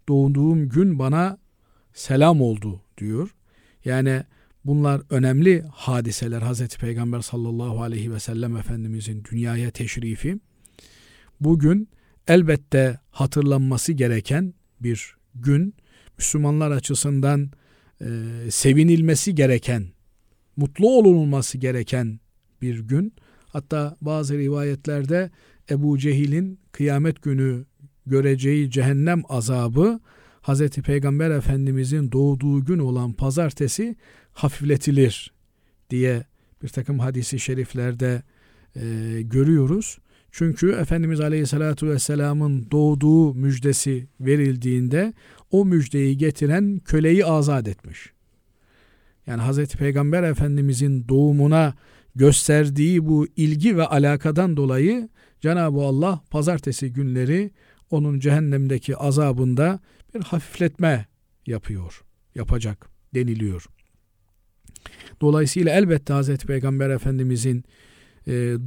doğduğum 0.09 0.69
gün 0.69 0.99
bana 0.99 1.37
selam 1.93 2.41
oldu 2.41 2.81
diyor. 2.97 3.35
Yani 3.85 4.23
bunlar 4.65 5.01
önemli 5.09 5.65
hadiseler 5.71 6.41
Hazreti 6.41 6.77
Peygamber 6.77 7.21
sallallahu 7.21 7.81
aleyhi 7.81 8.13
ve 8.13 8.19
sellem 8.19 8.57
Efendimizin 8.57 9.23
dünyaya 9.31 9.71
teşrifi. 9.71 10.39
Bugün 11.41 11.89
elbette 12.27 12.99
hatırlanması 13.09 13.93
gereken 13.93 14.53
bir 14.79 15.15
gün. 15.35 15.73
Müslümanlar 16.17 16.71
açısından 16.71 17.51
e, 18.01 18.07
sevinilmesi 18.49 19.35
gereken, 19.35 19.85
mutlu 20.55 20.89
olunması 20.89 21.57
gereken 21.57 22.19
bir 22.61 22.79
gün. 22.79 23.13
Hatta 23.47 23.97
bazı 24.01 24.37
rivayetlerde 24.37 25.31
Ebu 25.69 25.97
Cehil'in 25.97 26.59
kıyamet 26.71 27.21
günü 27.21 27.65
göreceği 28.05 28.71
cehennem 28.71 29.23
azabı 29.29 29.99
Hz. 30.41 30.69
Peygamber 30.69 31.31
Efendimizin 31.31 32.11
doğduğu 32.11 32.65
gün 32.65 32.79
olan 32.79 33.13
pazartesi 33.13 33.95
hafifletilir 34.33 35.33
diye 35.89 36.25
bir 36.63 36.69
takım 36.69 36.99
hadisi 36.99 37.39
şeriflerde 37.39 38.23
e, 38.75 38.81
görüyoruz. 39.21 39.97
Çünkü 40.31 40.71
Efendimiz 40.71 41.19
Aleyhisselatü 41.19 41.89
Vesselam'ın 41.89 42.67
doğduğu 42.71 43.33
müjdesi 43.33 44.07
verildiğinde 44.19 45.13
o 45.51 45.65
müjdeyi 45.65 46.17
getiren 46.17 46.81
köleyi 46.85 47.25
azat 47.25 47.67
etmiş. 47.67 48.11
Yani 49.27 49.41
Hazreti 49.41 49.77
Peygamber 49.77 50.23
Efendimizin 50.23 51.07
doğumuna 51.09 51.73
gösterdiği 52.15 53.05
bu 53.05 53.27
ilgi 53.35 53.77
ve 53.77 53.85
alakadan 53.85 54.57
dolayı 54.57 55.09
Cenab-ı 55.41 55.81
Allah 55.81 56.21
pazartesi 56.29 56.93
günleri 56.93 57.51
onun 57.89 58.19
cehennemdeki 58.19 58.97
azabında 58.97 59.79
bir 60.15 60.21
hafifletme 60.21 61.05
yapıyor, 61.47 62.01
yapacak 62.35 62.89
deniliyor. 63.15 63.65
Dolayısıyla 65.21 65.73
elbette 65.73 66.13
Hazreti 66.13 66.47
Peygamber 66.47 66.89
Efendimizin 66.89 67.63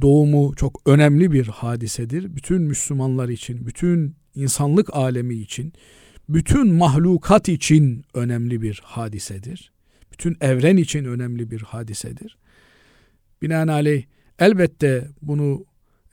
doğumu 0.01 0.53
çok 0.55 0.81
önemli 0.85 1.31
bir 1.31 1.47
hadisedir. 1.47 2.35
Bütün 2.35 2.61
Müslümanlar 2.61 3.29
için, 3.29 3.65
bütün 3.65 4.15
insanlık 4.35 4.95
alemi 4.95 5.35
için, 5.35 5.73
bütün 6.29 6.73
mahlukat 6.73 7.49
için 7.49 8.05
önemli 8.13 8.61
bir 8.61 8.81
hadisedir. 8.83 9.71
Bütün 10.11 10.37
evren 10.41 10.77
için 10.77 11.05
önemli 11.05 11.51
bir 11.51 11.61
hadisedir. 11.61 12.37
Binaenaleyh 13.41 14.03
elbette 14.39 15.07
bunu 15.21 15.65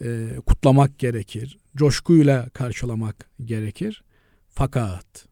e, 0.04 0.28
kutlamak 0.46 0.98
gerekir. 0.98 1.58
Coşkuyla 1.76 2.48
karşılamak 2.48 3.30
gerekir. 3.44 4.04
Fakat 4.48 5.26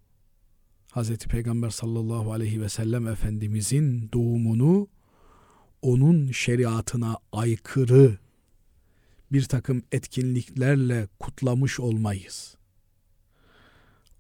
Hz. 0.94 1.16
Peygamber 1.16 1.70
sallallahu 1.70 2.33
aleyhi 2.33 2.61
ve 2.61 2.68
sellem 2.68 3.07
Efendimizin 3.07 4.11
doğumunu 4.12 4.88
onun 5.83 6.31
şeriatına 6.33 7.19
aykırı 7.33 8.19
bir 9.33 9.45
takım 9.45 9.83
etkinliklerle 9.93 11.09
kutlamış 11.19 11.81
olmayız. 11.81 12.55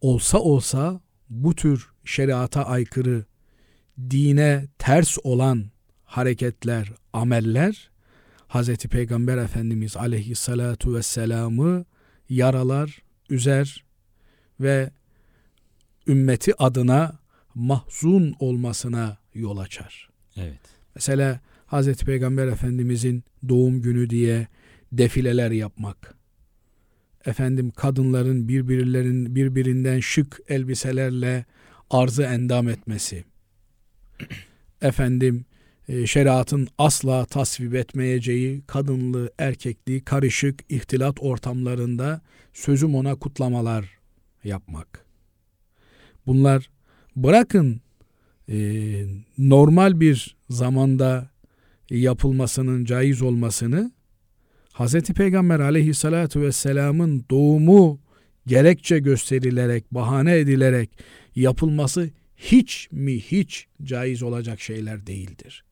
Olsa 0.00 0.38
olsa 0.38 1.00
bu 1.28 1.54
tür 1.54 1.88
şeriata 2.04 2.64
aykırı, 2.64 3.24
dine 4.10 4.66
ters 4.78 5.18
olan 5.24 5.64
hareketler, 6.04 6.92
ameller 7.12 7.90
Hz. 8.48 8.76
Peygamber 8.76 9.38
Efendimiz 9.38 9.96
aleyhissalatu 9.96 10.94
vesselam'ı 10.94 11.84
yaralar, 12.28 13.02
üzer 13.30 13.84
ve 14.60 14.90
ümmeti 16.06 16.62
adına 16.62 17.18
mahzun 17.54 18.36
olmasına 18.38 19.16
yol 19.34 19.58
açar. 19.58 20.08
Evet. 20.36 20.60
Mesela 20.94 21.40
Hazreti 21.70 22.04
Peygamber 22.04 22.46
Efendimizin 22.46 23.24
doğum 23.48 23.82
günü 23.82 24.10
diye 24.10 24.46
defileler 24.92 25.50
yapmak. 25.50 26.14
Efendim 27.24 27.70
kadınların 27.70 28.48
birbirlerin 28.48 29.34
birbirinden 29.34 30.00
şık 30.00 30.40
elbiselerle 30.48 31.44
arzı 31.90 32.22
endam 32.22 32.68
etmesi. 32.68 33.24
Efendim 34.82 35.44
e, 35.88 36.06
şeriatın 36.06 36.68
asla 36.78 37.24
tasvip 37.24 37.74
etmeyeceği 37.74 38.62
kadınlı, 38.66 39.30
erkekli, 39.38 40.04
karışık 40.04 40.60
ihtilat 40.68 41.16
ortamlarında 41.20 42.20
sözüm 42.52 42.94
ona 42.94 43.14
kutlamalar 43.14 43.98
yapmak. 44.44 45.04
Bunlar 46.26 46.70
bırakın 47.16 47.80
e, 48.48 48.56
normal 49.38 50.00
bir 50.00 50.36
zamanda 50.48 51.29
yapılmasının 51.90 52.84
caiz 52.84 53.22
olmasını 53.22 53.92
Hz. 54.74 55.02
Peygamber 55.02 55.60
aleyhissalatu 55.60 56.40
vesselamın 56.40 57.24
doğumu 57.30 58.00
gerekçe 58.46 58.98
gösterilerek, 58.98 59.94
bahane 59.94 60.38
edilerek 60.38 60.90
yapılması 61.36 62.10
hiç 62.36 62.88
mi 62.92 63.20
hiç 63.20 63.66
caiz 63.82 64.22
olacak 64.22 64.60
şeyler 64.60 65.06
değildir. 65.06 65.64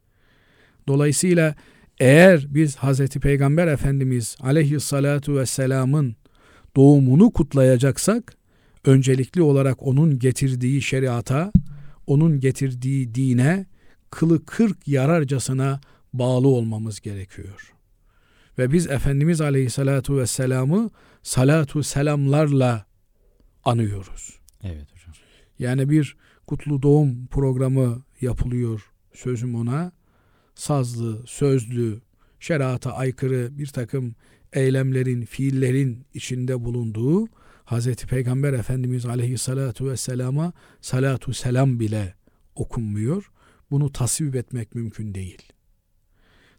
Dolayısıyla 0.89 1.55
eğer 2.01 2.47
biz 2.49 2.77
Hz. 2.77 3.09
Peygamber 3.09 3.67
Efendimiz 3.67 4.37
aleyhissalatu 4.41 5.37
vesselamın 5.37 6.17
doğumunu 6.77 7.31
kutlayacaksak 7.31 8.37
öncelikli 8.85 9.43
olarak 9.43 9.83
onun 9.83 10.19
getirdiği 10.19 10.83
şeriata, 10.83 11.53
onun 12.07 12.41
getirdiği 12.41 13.15
dine 13.15 13.67
kılı 14.11 14.45
kırk 14.45 14.89
yararcasına 14.89 15.81
bağlı 16.13 16.49
olmamız 16.49 17.01
gerekiyor. 17.01 17.75
Ve 18.59 18.73
biz 18.73 18.87
Efendimiz 18.87 19.41
Aleyhisselatu 19.41 20.17
Vesselam'ı 20.17 20.91
salatu 21.23 21.83
selamlarla 21.83 22.87
anıyoruz. 23.65 24.39
Evet 24.63 24.87
hocam. 24.93 25.15
Yani 25.59 25.91
bir 25.91 26.17
kutlu 26.47 26.83
doğum 26.83 27.27
programı 27.27 28.03
yapılıyor 28.21 28.93
sözüm 29.15 29.55
ona. 29.55 29.93
Sazlı, 30.55 31.27
sözlü, 31.27 32.01
şerata 32.41 32.93
aykırı 32.93 33.59
bir 33.59 33.67
takım 33.67 34.15
eylemlerin, 34.53 35.23
fiillerin 35.23 36.07
içinde 36.15 36.65
bulunduğu 36.65 37.27
Hz. 37.67 37.95
Peygamber 37.95 38.53
Efendimiz 38.53 39.07
Aleyhisselatu 39.07 39.91
Vesselam'a 39.91 40.53
salatu 40.81 41.35
selam 41.35 41.81
bile 41.81 42.15
okunmuyor. 42.55 43.31
Bunu 43.71 43.93
tasvip 43.93 44.37
etmek 44.37 44.75
mümkün 44.75 45.15
değil. 45.15 45.43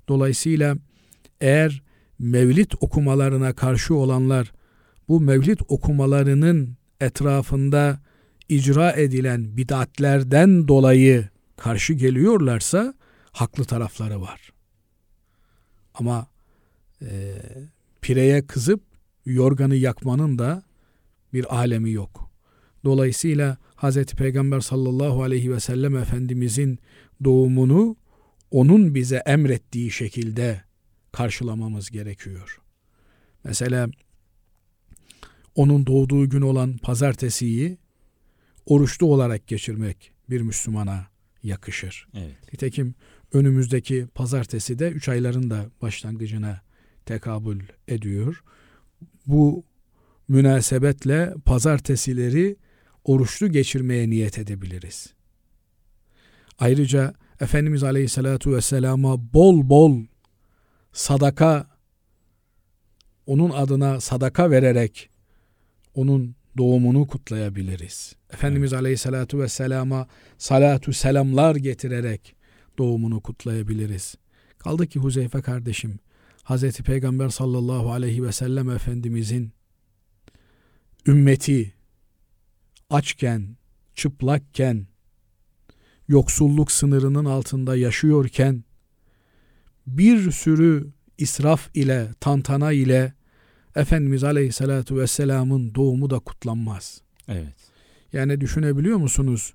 Dolayısıyla 0.09 0.77
eğer 1.41 1.83
mevlid 2.19 2.71
okumalarına 2.79 3.53
karşı 3.53 3.95
olanlar 3.95 4.51
bu 5.07 5.21
mevlid 5.21 5.59
okumalarının 5.67 6.77
etrafında 6.99 7.99
icra 8.49 8.91
edilen 8.91 9.57
bidatlerden 9.57 10.67
dolayı 10.67 11.29
karşı 11.57 11.93
geliyorlarsa 11.93 12.93
haklı 13.31 13.65
tarafları 13.65 14.21
var. 14.21 14.53
Ama 15.93 16.27
e, 17.01 17.07
pireye 18.01 18.47
kızıp 18.47 18.81
yorganı 19.25 19.75
yakmanın 19.75 20.39
da 20.39 20.63
bir 21.33 21.55
alemi 21.55 21.91
yok. 21.91 22.31
Dolayısıyla 22.85 23.57
Hz. 23.77 24.05
Peygamber 24.05 24.59
sallallahu 24.59 25.23
aleyhi 25.23 25.51
ve 25.51 25.59
sellem 25.59 25.97
Efendimizin 25.97 26.79
doğumunu 27.23 27.95
onun 28.51 28.95
bize 28.95 29.17
emrettiği 29.25 29.91
şekilde 29.91 30.61
karşılamamız 31.11 31.89
gerekiyor. 31.89 32.61
Mesela 33.43 33.89
onun 35.55 35.85
doğduğu 35.85 36.29
gün 36.29 36.41
olan 36.41 36.77
pazartesiyi 36.77 37.77
oruçlu 38.65 39.07
olarak 39.07 39.47
geçirmek 39.47 40.11
bir 40.29 40.41
Müslümana 40.41 41.07
yakışır. 41.43 42.07
Evet. 42.13 42.53
Nitekim 42.53 42.95
önümüzdeki 43.33 44.07
pazartesi 44.15 44.79
de 44.79 44.89
üç 44.89 45.09
ayların 45.09 45.49
da 45.49 45.65
başlangıcına 45.81 46.61
tekabül 47.05 47.61
ediyor. 47.87 48.43
Bu 49.27 49.63
münasebetle 50.27 51.33
pazartesileri 51.45 52.55
oruçlu 53.03 53.51
geçirmeye 53.51 54.09
niyet 54.09 54.39
edebiliriz. 54.39 55.13
Ayrıca 56.59 57.13
Efendimiz 57.39 57.83
Aleyhisselatü 57.83 58.51
Vesselam'a 58.51 59.33
bol 59.33 59.69
bol 59.69 60.05
sadaka 60.91 61.67
onun 63.25 63.49
adına 63.49 63.99
sadaka 63.99 64.51
vererek 64.51 65.09
onun 65.93 66.35
doğumunu 66.57 67.07
kutlayabiliriz. 67.07 68.15
Efendimiz 68.33 68.73
Aleyhisselatü 68.73 69.39
Vesselam'a 69.39 70.07
salatu 70.37 70.93
selamlar 70.93 71.55
getirerek 71.55 72.35
doğumunu 72.77 73.21
kutlayabiliriz. 73.21 74.15
Kaldı 74.57 74.87
ki 74.87 74.99
Huzeyfe 74.99 75.41
kardeşim, 75.41 75.99
Hazreti 76.43 76.83
Peygamber 76.83 77.29
sallallahu 77.29 77.91
aleyhi 77.91 78.23
ve 78.23 78.31
sellem 78.31 78.69
Efendimizin 78.69 79.51
ümmeti 81.07 81.73
açken, 82.89 83.57
çıplakken, 83.95 84.87
yoksulluk 86.09 86.71
sınırının 86.71 87.25
altında 87.25 87.75
yaşıyorken 87.75 88.63
bir 89.87 90.31
sürü 90.31 90.87
israf 91.17 91.69
ile, 91.73 92.09
tantana 92.19 92.71
ile 92.71 93.13
Efendimiz 93.75 94.23
Aleyhisselatü 94.23 94.97
Vesselam'ın 94.97 95.75
doğumu 95.75 96.09
da 96.09 96.19
kutlanmaz. 96.19 97.01
Evet. 97.27 97.55
Yani 98.13 98.41
düşünebiliyor 98.41 98.97
musunuz? 98.97 99.53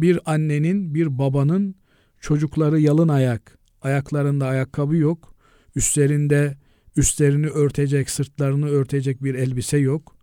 Bir 0.00 0.20
annenin, 0.26 0.94
bir 0.94 1.18
babanın 1.18 1.74
çocukları 2.20 2.80
yalın 2.80 3.08
ayak, 3.08 3.58
ayaklarında 3.82 4.46
ayakkabı 4.46 4.96
yok, 4.96 5.34
üstlerinde 5.76 6.56
üstlerini 6.96 7.46
örtecek, 7.46 8.10
sırtlarını 8.10 8.68
örtecek 8.68 9.24
bir 9.24 9.34
elbise 9.34 9.78
yok, 9.78 10.16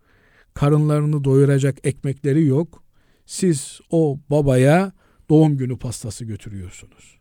karınlarını 0.54 1.24
doyuracak 1.24 1.78
ekmekleri 1.84 2.46
yok. 2.46 2.84
Siz 3.26 3.80
o 3.90 4.20
babaya 4.30 4.92
doğum 5.34 5.58
günü 5.58 5.78
pastası 5.78 6.26
götürüyorsunuz. 6.26 7.18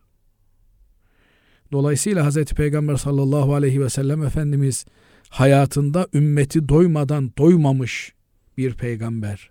Dolayısıyla 1.71 2.29
Hz. 2.29 2.45
Peygamber 2.45 2.95
sallallahu 2.95 3.53
aleyhi 3.53 3.81
ve 3.81 3.89
sellem 3.89 4.23
Efendimiz 4.23 4.85
hayatında 5.29 6.07
ümmeti 6.13 6.69
doymadan 6.69 7.31
doymamış 7.37 8.13
bir 8.57 8.73
peygamber. 8.73 9.49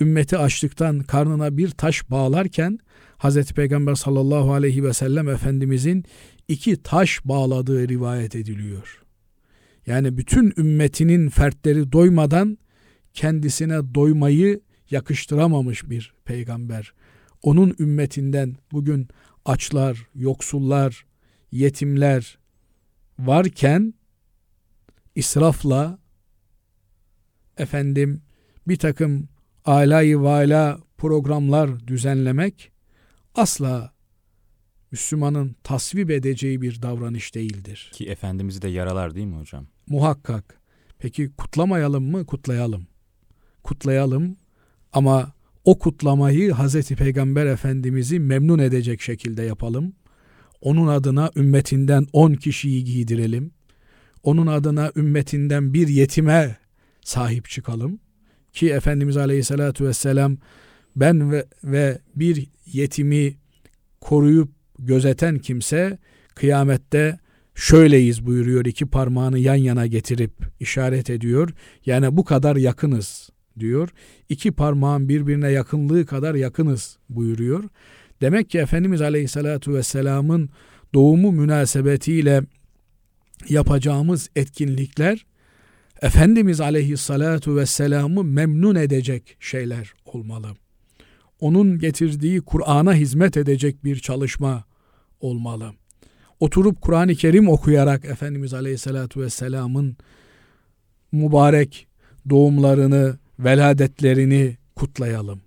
Ümmeti 0.00 0.38
açlıktan 0.38 1.00
karnına 1.00 1.56
bir 1.56 1.70
taş 1.70 2.10
bağlarken 2.10 2.78
Hz. 3.18 3.52
Peygamber 3.52 3.94
sallallahu 3.94 4.52
aleyhi 4.52 4.84
ve 4.84 4.92
sellem 4.92 5.28
Efendimizin 5.28 6.04
iki 6.48 6.82
taş 6.82 7.20
bağladığı 7.24 7.88
rivayet 7.88 8.36
ediliyor. 8.36 9.02
Yani 9.86 10.18
bütün 10.18 10.54
ümmetinin 10.56 11.28
fertleri 11.28 11.92
doymadan 11.92 12.58
kendisine 13.14 13.94
doymayı 13.94 14.60
yakıştıramamış 14.90 15.90
bir 15.90 16.14
peygamber. 16.24 16.92
Onun 17.42 17.76
ümmetinden 17.78 18.56
bugün 18.72 19.08
açlar, 19.44 20.06
yoksullar, 20.14 21.06
yetimler 21.52 22.38
varken 23.18 23.94
israfla 25.14 25.98
efendim 27.56 28.22
bir 28.68 28.76
takım 28.76 29.28
alayı 29.64 30.20
vala 30.20 30.80
programlar 30.98 31.86
düzenlemek 31.86 32.72
asla 33.34 33.92
Müslümanın 34.90 35.56
tasvip 35.62 36.10
edeceği 36.10 36.62
bir 36.62 36.82
davranış 36.82 37.34
değildir. 37.34 37.90
Ki 37.94 38.06
Efendimiz'i 38.06 38.62
de 38.62 38.68
yaralar 38.68 39.14
değil 39.14 39.26
mi 39.26 39.36
hocam? 39.36 39.66
Muhakkak. 39.86 40.60
Peki 40.98 41.32
kutlamayalım 41.36 42.10
mı? 42.10 42.26
Kutlayalım. 42.26 42.86
Kutlayalım 43.62 44.36
ama 44.92 45.32
o 45.64 45.78
kutlamayı 45.78 46.52
Hazreti 46.52 46.96
Peygamber 46.96 47.46
Efendimiz'i 47.46 48.20
memnun 48.20 48.58
edecek 48.58 49.00
şekilde 49.00 49.42
yapalım. 49.42 49.92
Onun 50.60 50.86
adına 50.86 51.30
ümmetinden 51.36 52.06
10 52.12 52.34
kişiyi 52.34 52.84
giydirelim. 52.84 53.50
Onun 54.22 54.46
adına 54.46 54.92
ümmetinden 54.96 55.74
bir 55.74 55.88
yetime 55.88 56.56
sahip 57.02 57.48
çıkalım. 57.48 58.00
Ki 58.52 58.70
Efendimiz 58.70 59.16
Aleyhisselatü 59.16 59.86
Vesselam 59.86 60.36
ben 60.96 61.32
ve, 61.32 61.46
ve 61.64 61.98
bir 62.16 62.46
yetimi 62.66 63.36
koruyup 64.00 64.48
gözeten 64.78 65.38
kimse 65.38 65.98
kıyamette 66.34 67.18
şöyleyiz 67.54 68.26
buyuruyor 68.26 68.64
iki 68.64 68.86
parmağını 68.86 69.38
yan 69.38 69.54
yana 69.54 69.86
getirip 69.86 70.32
işaret 70.60 71.10
ediyor. 71.10 71.50
Yani 71.86 72.16
bu 72.16 72.24
kadar 72.24 72.56
yakınız 72.56 73.30
diyor. 73.60 73.88
İki 74.28 74.52
parmağın 74.52 75.08
birbirine 75.08 75.50
yakınlığı 75.50 76.06
kadar 76.06 76.34
yakınız 76.34 76.98
buyuruyor. 77.10 77.64
Demek 78.20 78.50
ki 78.50 78.58
Efendimiz 78.58 79.02
Aleyhisselatü 79.02 79.74
Vesselam'ın 79.74 80.50
doğumu 80.94 81.32
münasebetiyle 81.32 82.42
yapacağımız 83.48 84.30
etkinlikler 84.36 85.26
Efendimiz 86.02 86.60
Aleyhisselatü 86.60 87.56
Vesselam'ı 87.56 88.24
memnun 88.24 88.74
edecek 88.74 89.36
şeyler 89.40 89.94
olmalı. 90.04 90.48
Onun 91.40 91.78
getirdiği 91.78 92.40
Kur'an'a 92.40 92.94
hizmet 92.94 93.36
edecek 93.36 93.84
bir 93.84 93.96
çalışma 93.96 94.64
olmalı. 95.20 95.72
Oturup 96.40 96.80
Kur'an-ı 96.80 97.14
Kerim 97.14 97.48
okuyarak 97.48 98.04
Efendimiz 98.04 98.54
Aleyhisselatü 98.54 99.20
Vesselam'ın 99.20 99.96
mübarek 101.12 101.86
doğumlarını, 102.30 103.18
veladetlerini 103.38 104.56
kutlayalım. 104.76 105.40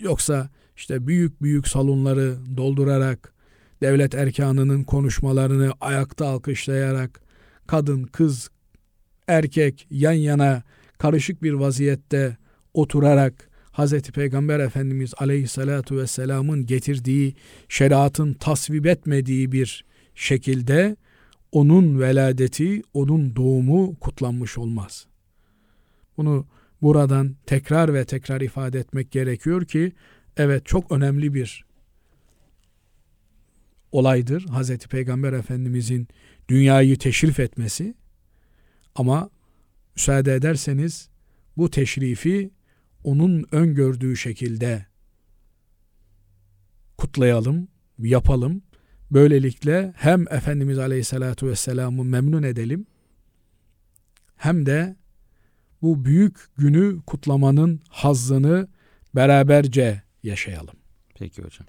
Yoksa 0.00 0.48
işte 0.76 1.06
büyük 1.06 1.42
büyük 1.42 1.68
salonları 1.68 2.36
doldurarak, 2.56 3.32
devlet 3.82 4.14
erkanının 4.14 4.84
konuşmalarını 4.84 5.72
ayakta 5.80 6.26
alkışlayarak, 6.26 7.20
kadın, 7.66 8.02
kız, 8.02 8.50
erkek 9.28 9.86
yan 9.90 10.12
yana 10.12 10.62
karışık 10.98 11.42
bir 11.42 11.52
vaziyette 11.52 12.36
oturarak 12.74 13.50
Hz. 13.72 14.02
Peygamber 14.02 14.60
Efendimiz 14.60 15.14
Aleyhisselatü 15.18 15.96
Vesselam'ın 15.96 16.66
getirdiği 16.66 17.34
şeriatın 17.68 18.32
tasvip 18.32 18.86
etmediği 18.86 19.52
bir 19.52 19.84
şekilde 20.14 20.96
onun 21.52 22.00
veladeti, 22.00 22.82
onun 22.94 23.36
doğumu 23.36 23.94
kutlanmış 24.00 24.58
olmaz. 24.58 25.06
Bunu 26.16 26.46
buradan 26.82 27.36
tekrar 27.46 27.94
ve 27.94 28.04
tekrar 28.04 28.40
ifade 28.40 28.78
etmek 28.78 29.10
gerekiyor 29.10 29.64
ki 29.64 29.92
evet 30.36 30.66
çok 30.66 30.92
önemli 30.92 31.34
bir 31.34 31.64
olaydır 33.92 34.46
Hazreti 34.48 34.88
Peygamber 34.88 35.32
Efendimizin 35.32 36.08
dünyayı 36.48 36.98
teşrif 36.98 37.40
etmesi 37.40 37.94
ama 38.94 39.30
müsaade 39.96 40.34
ederseniz 40.34 41.08
bu 41.56 41.70
teşrifi 41.70 42.50
onun 43.04 43.46
öngördüğü 43.52 44.16
şekilde 44.16 44.86
kutlayalım, 46.98 47.68
yapalım. 47.98 48.62
Böylelikle 49.10 49.92
hem 49.96 50.22
Efendimiz 50.30 50.78
Aleyhisselatü 50.78 51.46
Vesselam'ı 51.46 52.04
memnun 52.04 52.42
edelim 52.42 52.86
hem 54.36 54.66
de 54.66 54.96
bu 55.82 56.04
büyük 56.04 56.38
günü 56.56 57.00
kutlamanın 57.06 57.80
hazzını 57.88 58.68
beraberce 59.14 60.02
yaşayalım. 60.22 60.74
Peki 61.14 61.42
hocam. 61.42 61.66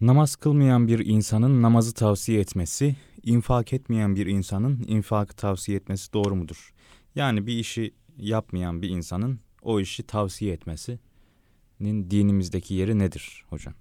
Namaz 0.00 0.36
kılmayan 0.36 0.88
bir 0.88 1.06
insanın 1.06 1.62
namazı 1.62 1.94
tavsiye 1.94 2.40
etmesi, 2.40 2.96
infak 3.22 3.72
etmeyen 3.72 4.16
bir 4.16 4.26
insanın 4.26 4.84
infakı 4.88 5.36
tavsiye 5.36 5.76
etmesi 5.76 6.12
doğru 6.12 6.36
mudur? 6.36 6.72
Yani 7.14 7.46
bir 7.46 7.58
işi 7.58 7.94
yapmayan 8.16 8.82
bir 8.82 8.88
insanın 8.88 9.40
o 9.62 9.80
işi 9.80 10.02
tavsiye 10.02 10.52
etmesinin 10.52 12.10
dinimizdeki 12.10 12.74
yeri 12.74 12.98
nedir 12.98 13.44
hocam? 13.48 13.74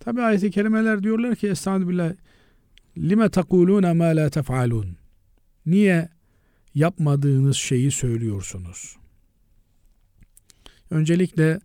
Tabi 0.00 0.22
ayet-i 0.22 0.50
kerimeler 0.50 1.02
diyorlar 1.02 1.36
ki 1.36 1.48
Estağfirullah 1.48 2.12
lime 2.98 3.28
takulune 3.28 3.92
ma 3.92 4.04
la 4.04 4.30
tef'alun 4.30 4.96
Niye 5.66 6.08
yapmadığınız 6.74 7.56
şeyi 7.56 7.90
söylüyorsunuz? 7.90 8.96
Öncelikle 10.90 11.60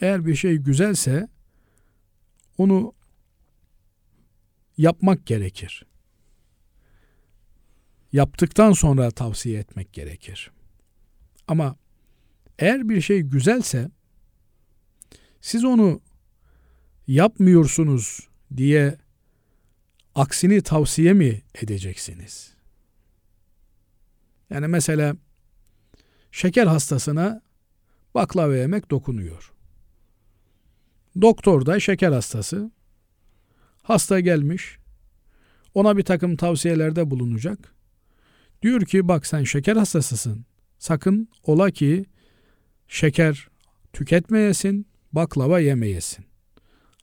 eğer 0.00 0.26
bir 0.26 0.34
şey 0.34 0.56
güzelse 0.56 1.28
onu 2.58 2.92
yapmak 4.78 5.26
gerekir. 5.26 5.86
Yaptıktan 8.12 8.72
sonra 8.72 9.10
tavsiye 9.10 9.58
etmek 9.58 9.92
gerekir. 9.92 10.50
Ama 11.48 11.76
eğer 12.58 12.88
bir 12.88 13.00
şey 13.00 13.20
güzelse 13.20 13.90
siz 15.40 15.64
onu 15.64 16.00
yapmıyorsunuz 17.06 18.28
diye 18.56 18.98
aksini 20.14 20.62
tavsiye 20.62 21.12
mi 21.12 21.42
edeceksiniz? 21.54 22.57
Yani 24.50 24.68
mesela 24.68 25.16
şeker 26.32 26.66
hastasına 26.66 27.42
baklava 28.14 28.56
yemek 28.56 28.90
dokunuyor. 28.90 29.52
Doktor 31.20 31.66
da 31.66 31.80
şeker 31.80 32.12
hastası. 32.12 32.70
Hasta 33.82 34.20
gelmiş. 34.20 34.78
Ona 35.74 35.96
bir 35.96 36.02
takım 36.02 36.36
tavsiyelerde 36.36 37.10
bulunacak. 37.10 37.74
Diyor 38.62 38.80
ki 38.80 39.08
bak 39.08 39.26
sen 39.26 39.44
şeker 39.44 39.76
hastasısın. 39.76 40.44
Sakın 40.78 41.28
ola 41.42 41.70
ki 41.70 42.04
şeker 42.88 43.48
tüketmeyesin, 43.92 44.86
baklava 45.12 45.60
yemeyesin. 45.60 46.24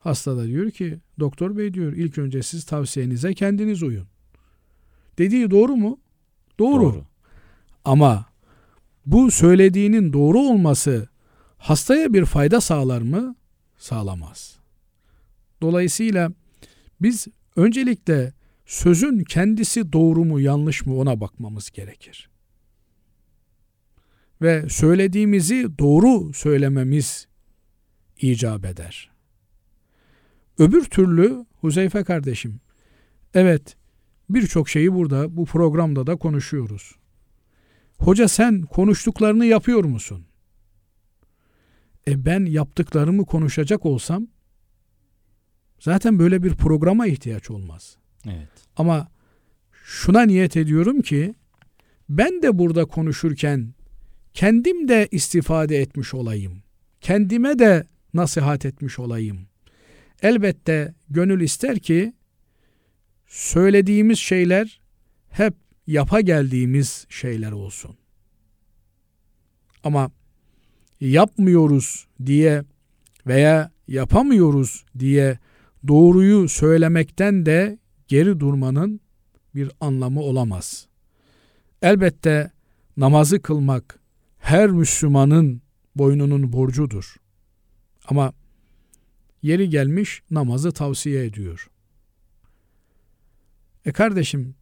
Hasta 0.00 0.36
da 0.36 0.46
diyor 0.46 0.70
ki 0.70 0.98
doktor 1.20 1.56
bey 1.56 1.74
diyor 1.74 1.92
ilk 1.92 2.18
önce 2.18 2.42
siz 2.42 2.64
tavsiyenize 2.64 3.34
kendiniz 3.34 3.82
uyun. 3.82 4.06
Dediği 5.18 5.50
doğru 5.50 5.76
mu? 5.76 6.00
Doğru. 6.58 6.82
doğru. 6.82 7.04
Ama 7.86 8.26
bu 9.06 9.30
söylediğinin 9.30 10.12
doğru 10.12 10.38
olması 10.38 11.08
hastaya 11.58 12.12
bir 12.12 12.24
fayda 12.24 12.60
sağlar 12.60 13.02
mı? 13.02 13.36
Sağlamaz. 13.78 14.58
Dolayısıyla 15.62 16.32
biz 17.00 17.26
öncelikle 17.56 18.32
sözün 18.66 19.24
kendisi 19.24 19.92
doğru 19.92 20.24
mu 20.24 20.40
yanlış 20.40 20.86
mı 20.86 20.96
ona 20.98 21.20
bakmamız 21.20 21.70
gerekir. 21.70 22.30
Ve 24.42 24.68
söylediğimizi 24.68 25.78
doğru 25.78 26.32
söylememiz 26.32 27.28
icap 28.20 28.64
eder. 28.64 29.10
Öbür 30.58 30.84
türlü 30.84 31.46
Huzeyfe 31.60 32.04
kardeşim, 32.04 32.60
evet 33.34 33.76
birçok 34.30 34.68
şeyi 34.68 34.94
burada 34.94 35.36
bu 35.36 35.44
programda 35.44 36.06
da 36.06 36.16
konuşuyoruz. 36.16 36.96
Hoca 37.98 38.28
sen 38.28 38.62
konuştuklarını 38.62 39.46
yapıyor 39.46 39.84
musun? 39.84 40.26
E 42.08 42.24
ben 42.26 42.44
yaptıklarımı 42.44 43.26
konuşacak 43.26 43.86
olsam 43.86 44.26
zaten 45.80 46.18
böyle 46.18 46.42
bir 46.42 46.54
programa 46.54 47.06
ihtiyaç 47.06 47.50
olmaz. 47.50 47.96
Evet. 48.26 48.48
Ama 48.76 49.08
şuna 49.84 50.22
niyet 50.22 50.56
ediyorum 50.56 51.02
ki 51.02 51.34
ben 52.08 52.42
de 52.42 52.58
burada 52.58 52.84
konuşurken 52.84 53.74
kendim 54.34 54.88
de 54.88 55.08
istifade 55.10 55.76
etmiş 55.76 56.14
olayım. 56.14 56.62
Kendime 57.00 57.58
de 57.58 57.84
nasihat 58.14 58.66
etmiş 58.66 58.98
olayım. 58.98 59.48
Elbette 60.22 60.94
gönül 61.10 61.40
ister 61.40 61.78
ki 61.78 62.12
söylediğimiz 63.26 64.18
şeyler 64.18 64.80
hep 65.28 65.54
yapa 65.86 66.20
geldiğimiz 66.20 67.06
şeyler 67.08 67.52
olsun. 67.52 67.96
Ama 69.84 70.10
yapmıyoruz 71.00 72.06
diye 72.26 72.64
veya 73.26 73.70
yapamıyoruz 73.88 74.84
diye 74.98 75.38
doğruyu 75.88 76.48
söylemekten 76.48 77.46
de 77.46 77.78
geri 78.08 78.40
durmanın 78.40 79.00
bir 79.54 79.70
anlamı 79.80 80.20
olamaz. 80.20 80.86
Elbette 81.82 82.50
namazı 82.96 83.42
kılmak 83.42 84.00
her 84.38 84.70
Müslümanın 84.70 85.62
boynunun 85.96 86.52
borcudur. 86.52 87.16
Ama 88.08 88.32
yeri 89.42 89.70
gelmiş 89.70 90.22
namazı 90.30 90.72
tavsiye 90.72 91.24
ediyor. 91.24 91.70
E 93.84 93.92
kardeşim 93.92 94.54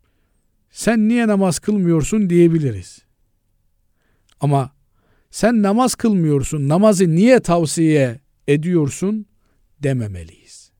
sen 0.74 1.08
niye 1.08 1.28
namaz 1.28 1.58
kılmıyorsun 1.58 2.30
diyebiliriz. 2.30 2.98
Ama 4.40 4.70
sen 5.30 5.62
namaz 5.62 5.94
kılmıyorsun, 5.94 6.68
namazı 6.68 7.14
niye 7.14 7.40
tavsiye 7.40 8.20
ediyorsun 8.48 9.26
dememeliyiz. 9.82 10.70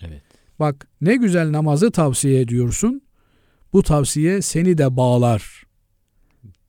Evet. 0.00 0.22
Bak 0.58 0.88
ne 1.00 1.16
güzel 1.16 1.52
namazı 1.52 1.90
tavsiye 1.90 2.40
ediyorsun. 2.40 3.02
Bu 3.72 3.82
tavsiye 3.82 4.42
seni 4.42 4.78
de 4.78 4.96
bağlar 4.96 5.64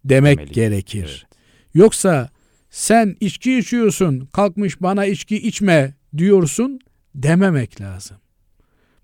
demek 0.06 0.38
Demeli. 0.40 0.54
gerekir. 0.54 1.28
Evet. 1.28 1.40
Yoksa 1.74 2.30
sen 2.70 3.18
içki 3.20 3.58
içiyorsun, 3.58 4.30
kalkmış 4.34 4.82
bana 4.82 5.06
içki 5.06 5.48
içme 5.48 5.94
diyorsun 6.18 6.80
dememek 7.16 7.82
lazım. 7.82 8.18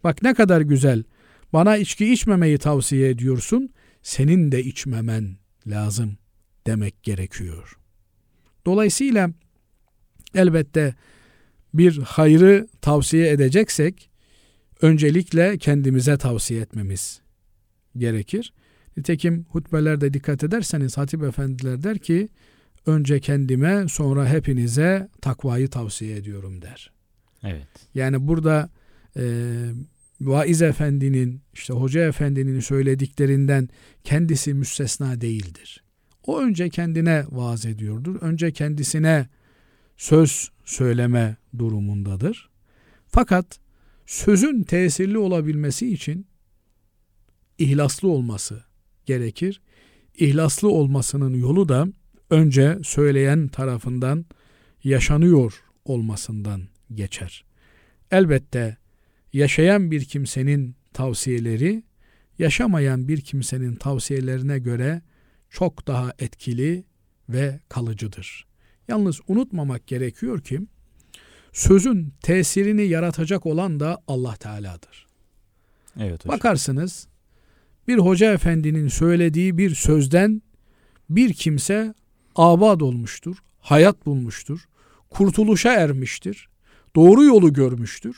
Bak 0.04 0.24
ne 0.24 0.34
kadar 0.34 0.62
güzel. 0.62 1.04
Bana 1.54 1.78
içki 1.78 2.14
içmemeyi 2.14 2.58
tavsiye 2.58 3.10
ediyorsun. 3.10 3.70
Senin 4.04 4.52
de 4.52 4.64
içmemen 4.64 5.38
lazım 5.68 6.18
demek 6.68 7.04
gerekiyor. 7.04 7.78
Dolayısıyla 8.66 9.32
elbette 10.36 10.96
bir 11.74 11.98
hayrı 11.98 12.68
tavsiye 12.82 13.30
edeceksek 13.30 14.10
öncelikle 14.82 15.58
kendimize 15.58 16.18
tavsiye 16.18 16.62
etmemiz 16.62 17.22
gerekir. 17.98 18.54
Nitekim 18.98 19.46
hutbelerde 19.50 20.14
dikkat 20.14 20.44
ederseniz 20.44 20.98
hatip 20.98 21.24
efendiler 21.24 21.84
der 21.84 21.98
ki 21.98 22.30
önce 22.86 23.20
kendime 23.20 23.88
sonra 23.88 24.30
hepinize 24.30 25.10
takvayı 25.22 25.70
tavsiye 25.70 26.18
ediyorum 26.18 26.62
der. 26.62 26.92
Evet. 27.44 27.68
Yani 27.96 28.28
burada 28.28 28.70
e, 29.18 29.24
vaiz 30.22 30.62
efendinin 30.62 31.42
işte 31.54 31.74
hoca 31.74 32.08
efendinin 32.08 32.60
söylediklerinden 32.60 33.70
kendisi 34.04 34.54
müstesna 34.54 35.22
değildir. 35.22 35.84
O 36.26 36.40
önce 36.40 36.70
kendine 36.70 37.24
vaaz 37.32 37.66
ediyordur. 37.66 38.22
Önce 38.22 38.52
kendisine 38.52 39.28
söz 39.98 40.52
söyleme 40.66 41.38
durumundadır. 41.58 42.50
Fakat 43.08 43.60
sözün 44.06 44.64
tesirli 44.64 45.18
olabilmesi 45.18 45.94
için 45.94 46.28
ihlaslı 47.58 48.08
olması 48.08 48.64
gerekir. 49.06 49.62
İhlaslı 50.18 50.70
olmasının 50.70 51.34
yolu 51.34 51.70
da 51.70 51.88
önce 52.30 52.78
söyleyen 52.84 53.48
tarafından 53.48 54.26
yaşanıyor 54.84 55.64
olmasından 55.86 56.62
geçer. 56.94 57.46
Elbette 58.12 58.78
yaşayan 59.34 59.92
bir 59.92 60.06
kimsenin 60.06 60.76
tavsiyeleri 60.94 61.84
yaşamayan 62.40 63.08
bir 63.08 63.22
kimsenin 63.22 63.76
tavsiyelerine 63.76 64.60
göre 64.60 65.02
çok 65.50 65.88
daha 65.88 66.14
etkili 66.20 66.84
ve 67.30 67.60
kalıcıdır. 67.70 68.48
Yalnız 68.88 69.20
unutmamak 69.28 69.88
gerekiyor 69.88 70.42
ki 70.42 70.62
sözün 71.54 72.14
tesirini 72.22 72.84
yaratacak 72.84 73.46
olan 73.46 73.80
da 73.80 74.02
Allah 74.08 74.36
Teala'dır. 74.36 75.08
Evet 76.00 76.26
hocam. 76.26 76.38
Bakarsınız 76.38 77.08
bir 77.88 77.98
hoca 77.98 78.34
efendinin 78.34 78.88
söylediği 78.88 79.58
bir 79.58 79.76
sözden 79.76 80.42
bir 81.10 81.34
kimse 81.34 81.94
abad 82.36 82.82
olmuştur, 82.82 83.38
hayat 83.60 84.06
bulmuştur, 84.06 84.68
kurtuluşa 85.10 85.74
ermiştir, 85.74 86.50
doğru 86.96 87.24
yolu 87.24 87.54
görmüştür. 87.54 88.18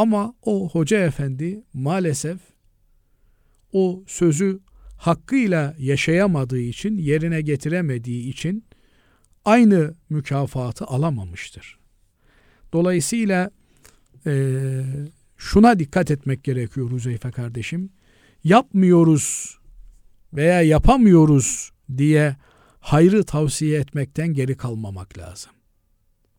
Ama 0.00 0.34
o 0.42 0.68
hoca 0.68 0.98
efendi 0.98 1.64
maalesef 1.72 2.40
o 3.72 4.02
sözü 4.06 4.60
hakkıyla 4.98 5.74
yaşayamadığı 5.78 6.58
için, 6.60 6.98
yerine 6.98 7.40
getiremediği 7.40 8.28
için 8.28 8.64
aynı 9.44 9.94
mükafatı 10.10 10.84
alamamıştır. 10.84 11.78
Dolayısıyla 12.72 13.50
e, 14.26 14.82
şuna 15.36 15.78
dikkat 15.78 16.10
etmek 16.10 16.44
gerekiyor 16.44 16.90
Huzeyfe 16.90 17.30
kardeşim. 17.30 17.90
Yapmıyoruz 18.44 19.58
veya 20.32 20.62
yapamıyoruz 20.62 21.70
diye 21.98 22.36
hayrı 22.80 23.24
tavsiye 23.24 23.80
etmekten 23.80 24.34
geri 24.34 24.56
kalmamak 24.56 25.18
lazım. 25.18 25.52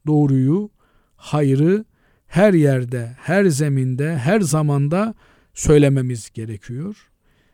Doğruyu, 0.07 0.69
hayrı 1.15 1.85
her 2.31 2.53
yerde, 2.53 3.15
her 3.19 3.45
zeminde, 3.45 4.17
her 4.17 4.41
zamanda 4.41 5.15
söylememiz 5.53 6.29
gerekiyor. 6.29 7.09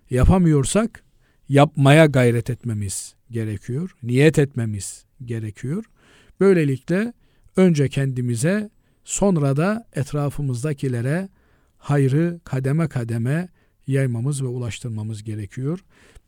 Yapamıyorsak 0.10 1.04
yapmaya 1.50 2.06
gayret 2.06 2.50
etmemiz 2.50 3.16
gerekiyor. 3.32 3.96
Niyet 4.04 4.40
etmemiz 4.40 5.06
gerekiyor. 5.26 5.86
Böylelikle 6.40 7.14
önce 7.56 7.90
kendimize 7.90 8.70
sonra 9.04 9.58
da 9.58 9.88
etrafımızdakilere 9.94 11.30
hayrı 11.78 12.40
kademe 12.44 12.88
kademe 12.88 13.50
yaymamız 13.88 14.44
ve 14.44 14.48
ulaştırmamız 14.48 15.24
gerekiyor. 15.24 15.80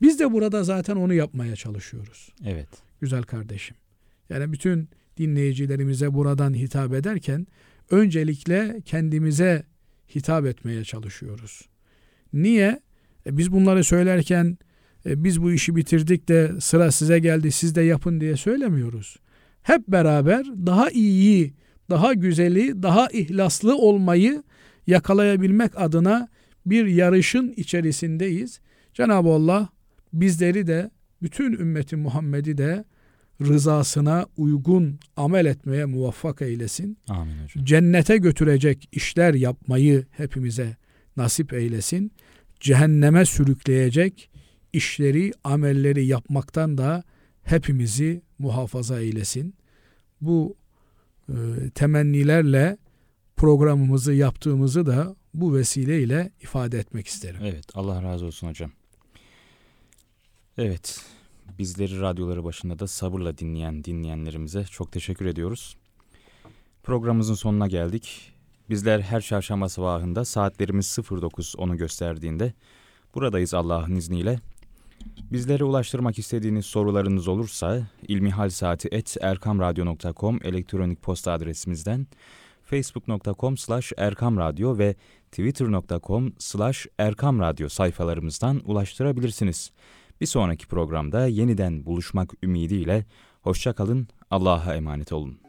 Biz 0.01 0.19
de 0.19 0.31
burada 0.31 0.63
zaten 0.63 0.95
onu 0.95 1.13
yapmaya 1.13 1.55
çalışıyoruz. 1.55 2.29
Evet. 2.45 2.69
Güzel 3.01 3.23
kardeşim. 3.23 3.77
Yani 4.29 4.51
bütün 4.51 4.89
dinleyicilerimize 5.17 6.13
buradan 6.13 6.53
hitap 6.53 6.93
ederken 6.93 7.47
öncelikle 7.89 8.81
kendimize 8.85 9.63
hitap 10.15 10.45
etmeye 10.45 10.83
çalışıyoruz. 10.83 11.61
Niye? 12.33 12.79
E 13.25 13.37
biz 13.37 13.51
bunları 13.51 13.83
söylerken 13.83 14.57
e 15.05 15.23
biz 15.23 15.41
bu 15.41 15.51
işi 15.51 15.75
bitirdik 15.75 16.27
de 16.27 16.51
sıra 16.59 16.91
size 16.91 17.19
geldi 17.19 17.51
siz 17.51 17.75
de 17.75 17.81
yapın 17.81 18.21
diye 18.21 18.37
söylemiyoruz. 18.37 19.17
Hep 19.61 19.87
beraber 19.87 20.45
daha 20.45 20.89
iyiyi, 20.89 21.53
daha 21.89 22.13
güzeli, 22.13 22.83
daha 22.83 23.07
ihlaslı 23.07 23.77
olmayı 23.77 24.43
yakalayabilmek 24.87 25.71
adına 25.75 26.27
bir 26.65 26.85
yarışın 26.85 27.53
içerisindeyiz. 27.57 28.59
Cenab-ı 28.93 29.29
Allah 29.29 29.69
bizleri 30.13 30.67
de 30.67 30.91
bütün 31.21 31.53
ümmeti 31.53 31.95
Muhammed'i 31.95 32.57
de 32.57 32.85
rızasına 33.41 34.25
uygun 34.37 34.99
amel 35.17 35.45
etmeye 35.45 35.85
muvaffak 35.85 36.41
eylesin. 36.41 36.97
Amin 37.07 37.43
hocam. 37.43 37.65
Cennete 37.65 38.17
götürecek 38.17 38.89
işler 38.91 39.33
yapmayı 39.33 40.05
hepimize 40.11 40.77
nasip 41.17 41.53
eylesin. 41.53 42.11
Cehenneme 42.59 43.25
sürükleyecek 43.25 44.29
işleri, 44.73 45.31
amelleri 45.43 46.05
yapmaktan 46.05 46.77
da 46.77 47.03
hepimizi 47.43 48.21
muhafaza 48.39 48.99
eylesin. 48.99 49.55
Bu 50.21 50.55
e, 51.29 51.35
temennilerle 51.75 52.77
programımızı 53.37 54.13
yaptığımızı 54.13 54.85
da 54.85 55.15
bu 55.33 55.55
vesileyle 55.55 56.31
ifade 56.41 56.79
etmek 56.79 57.07
isterim. 57.07 57.41
Evet 57.43 57.65
Allah 57.73 58.03
razı 58.03 58.25
olsun 58.25 58.47
hocam. 58.47 58.71
Evet 60.57 61.01
bizleri 61.57 62.01
radyoları 62.01 62.43
başında 62.43 62.79
da 62.79 62.87
sabırla 62.87 63.37
dinleyen 63.37 63.83
dinleyenlerimize 63.83 64.63
çok 64.63 64.91
teşekkür 64.91 65.25
ediyoruz. 65.25 65.77
Programımızın 66.83 67.33
sonuna 67.33 67.67
geldik. 67.67 68.33
Bizler 68.69 68.99
her 68.99 69.21
çarşamba 69.21 69.69
sabahında 69.69 70.25
saatlerimiz 70.25 70.85
09.10'u 70.85 71.77
gösterdiğinde 71.77 72.53
buradayız 73.15 73.53
Allah'ın 73.53 73.95
izniyle. 73.95 74.39
Bizlere 75.31 75.63
ulaştırmak 75.63 76.19
istediğiniz 76.19 76.65
sorularınız 76.65 77.27
olursa 77.27 77.87
ilmihalsaati.erkamradyo.com 78.07 80.39
elektronik 80.43 81.01
posta 81.01 81.31
adresimizden 81.31 82.07
facebook.com 82.63 83.57
slash 83.57 83.93
erkamradyo 83.97 84.77
ve 84.77 84.95
twitter.com 85.31 86.33
slash 86.39 86.87
erkamradyo 86.97 87.69
sayfalarımızdan 87.69 88.61
ulaştırabilirsiniz. 88.65 89.71
Bir 90.21 90.25
sonraki 90.25 90.67
programda 90.67 91.27
yeniden 91.27 91.85
buluşmak 91.85 92.33
ümidiyle 92.43 93.05
hoşçakalın, 93.41 94.07
Allah'a 94.31 94.75
emanet 94.75 95.13
olun. 95.13 95.39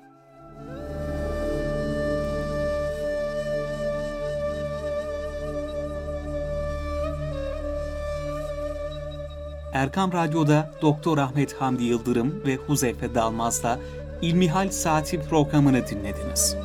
Erkam 9.72 10.12
Radyo'da 10.12 10.74
Doktor 10.82 11.18
Ahmet 11.18 11.52
Hamdi 11.52 11.84
Yıldırım 11.84 12.42
ve 12.46 12.56
Huzeyfe 12.56 13.14
Dalmaz'la 13.14 13.78
İlmihal 14.22 14.70
Saati 14.70 15.20
programını 15.20 15.86
dinlediniz. 15.86 16.56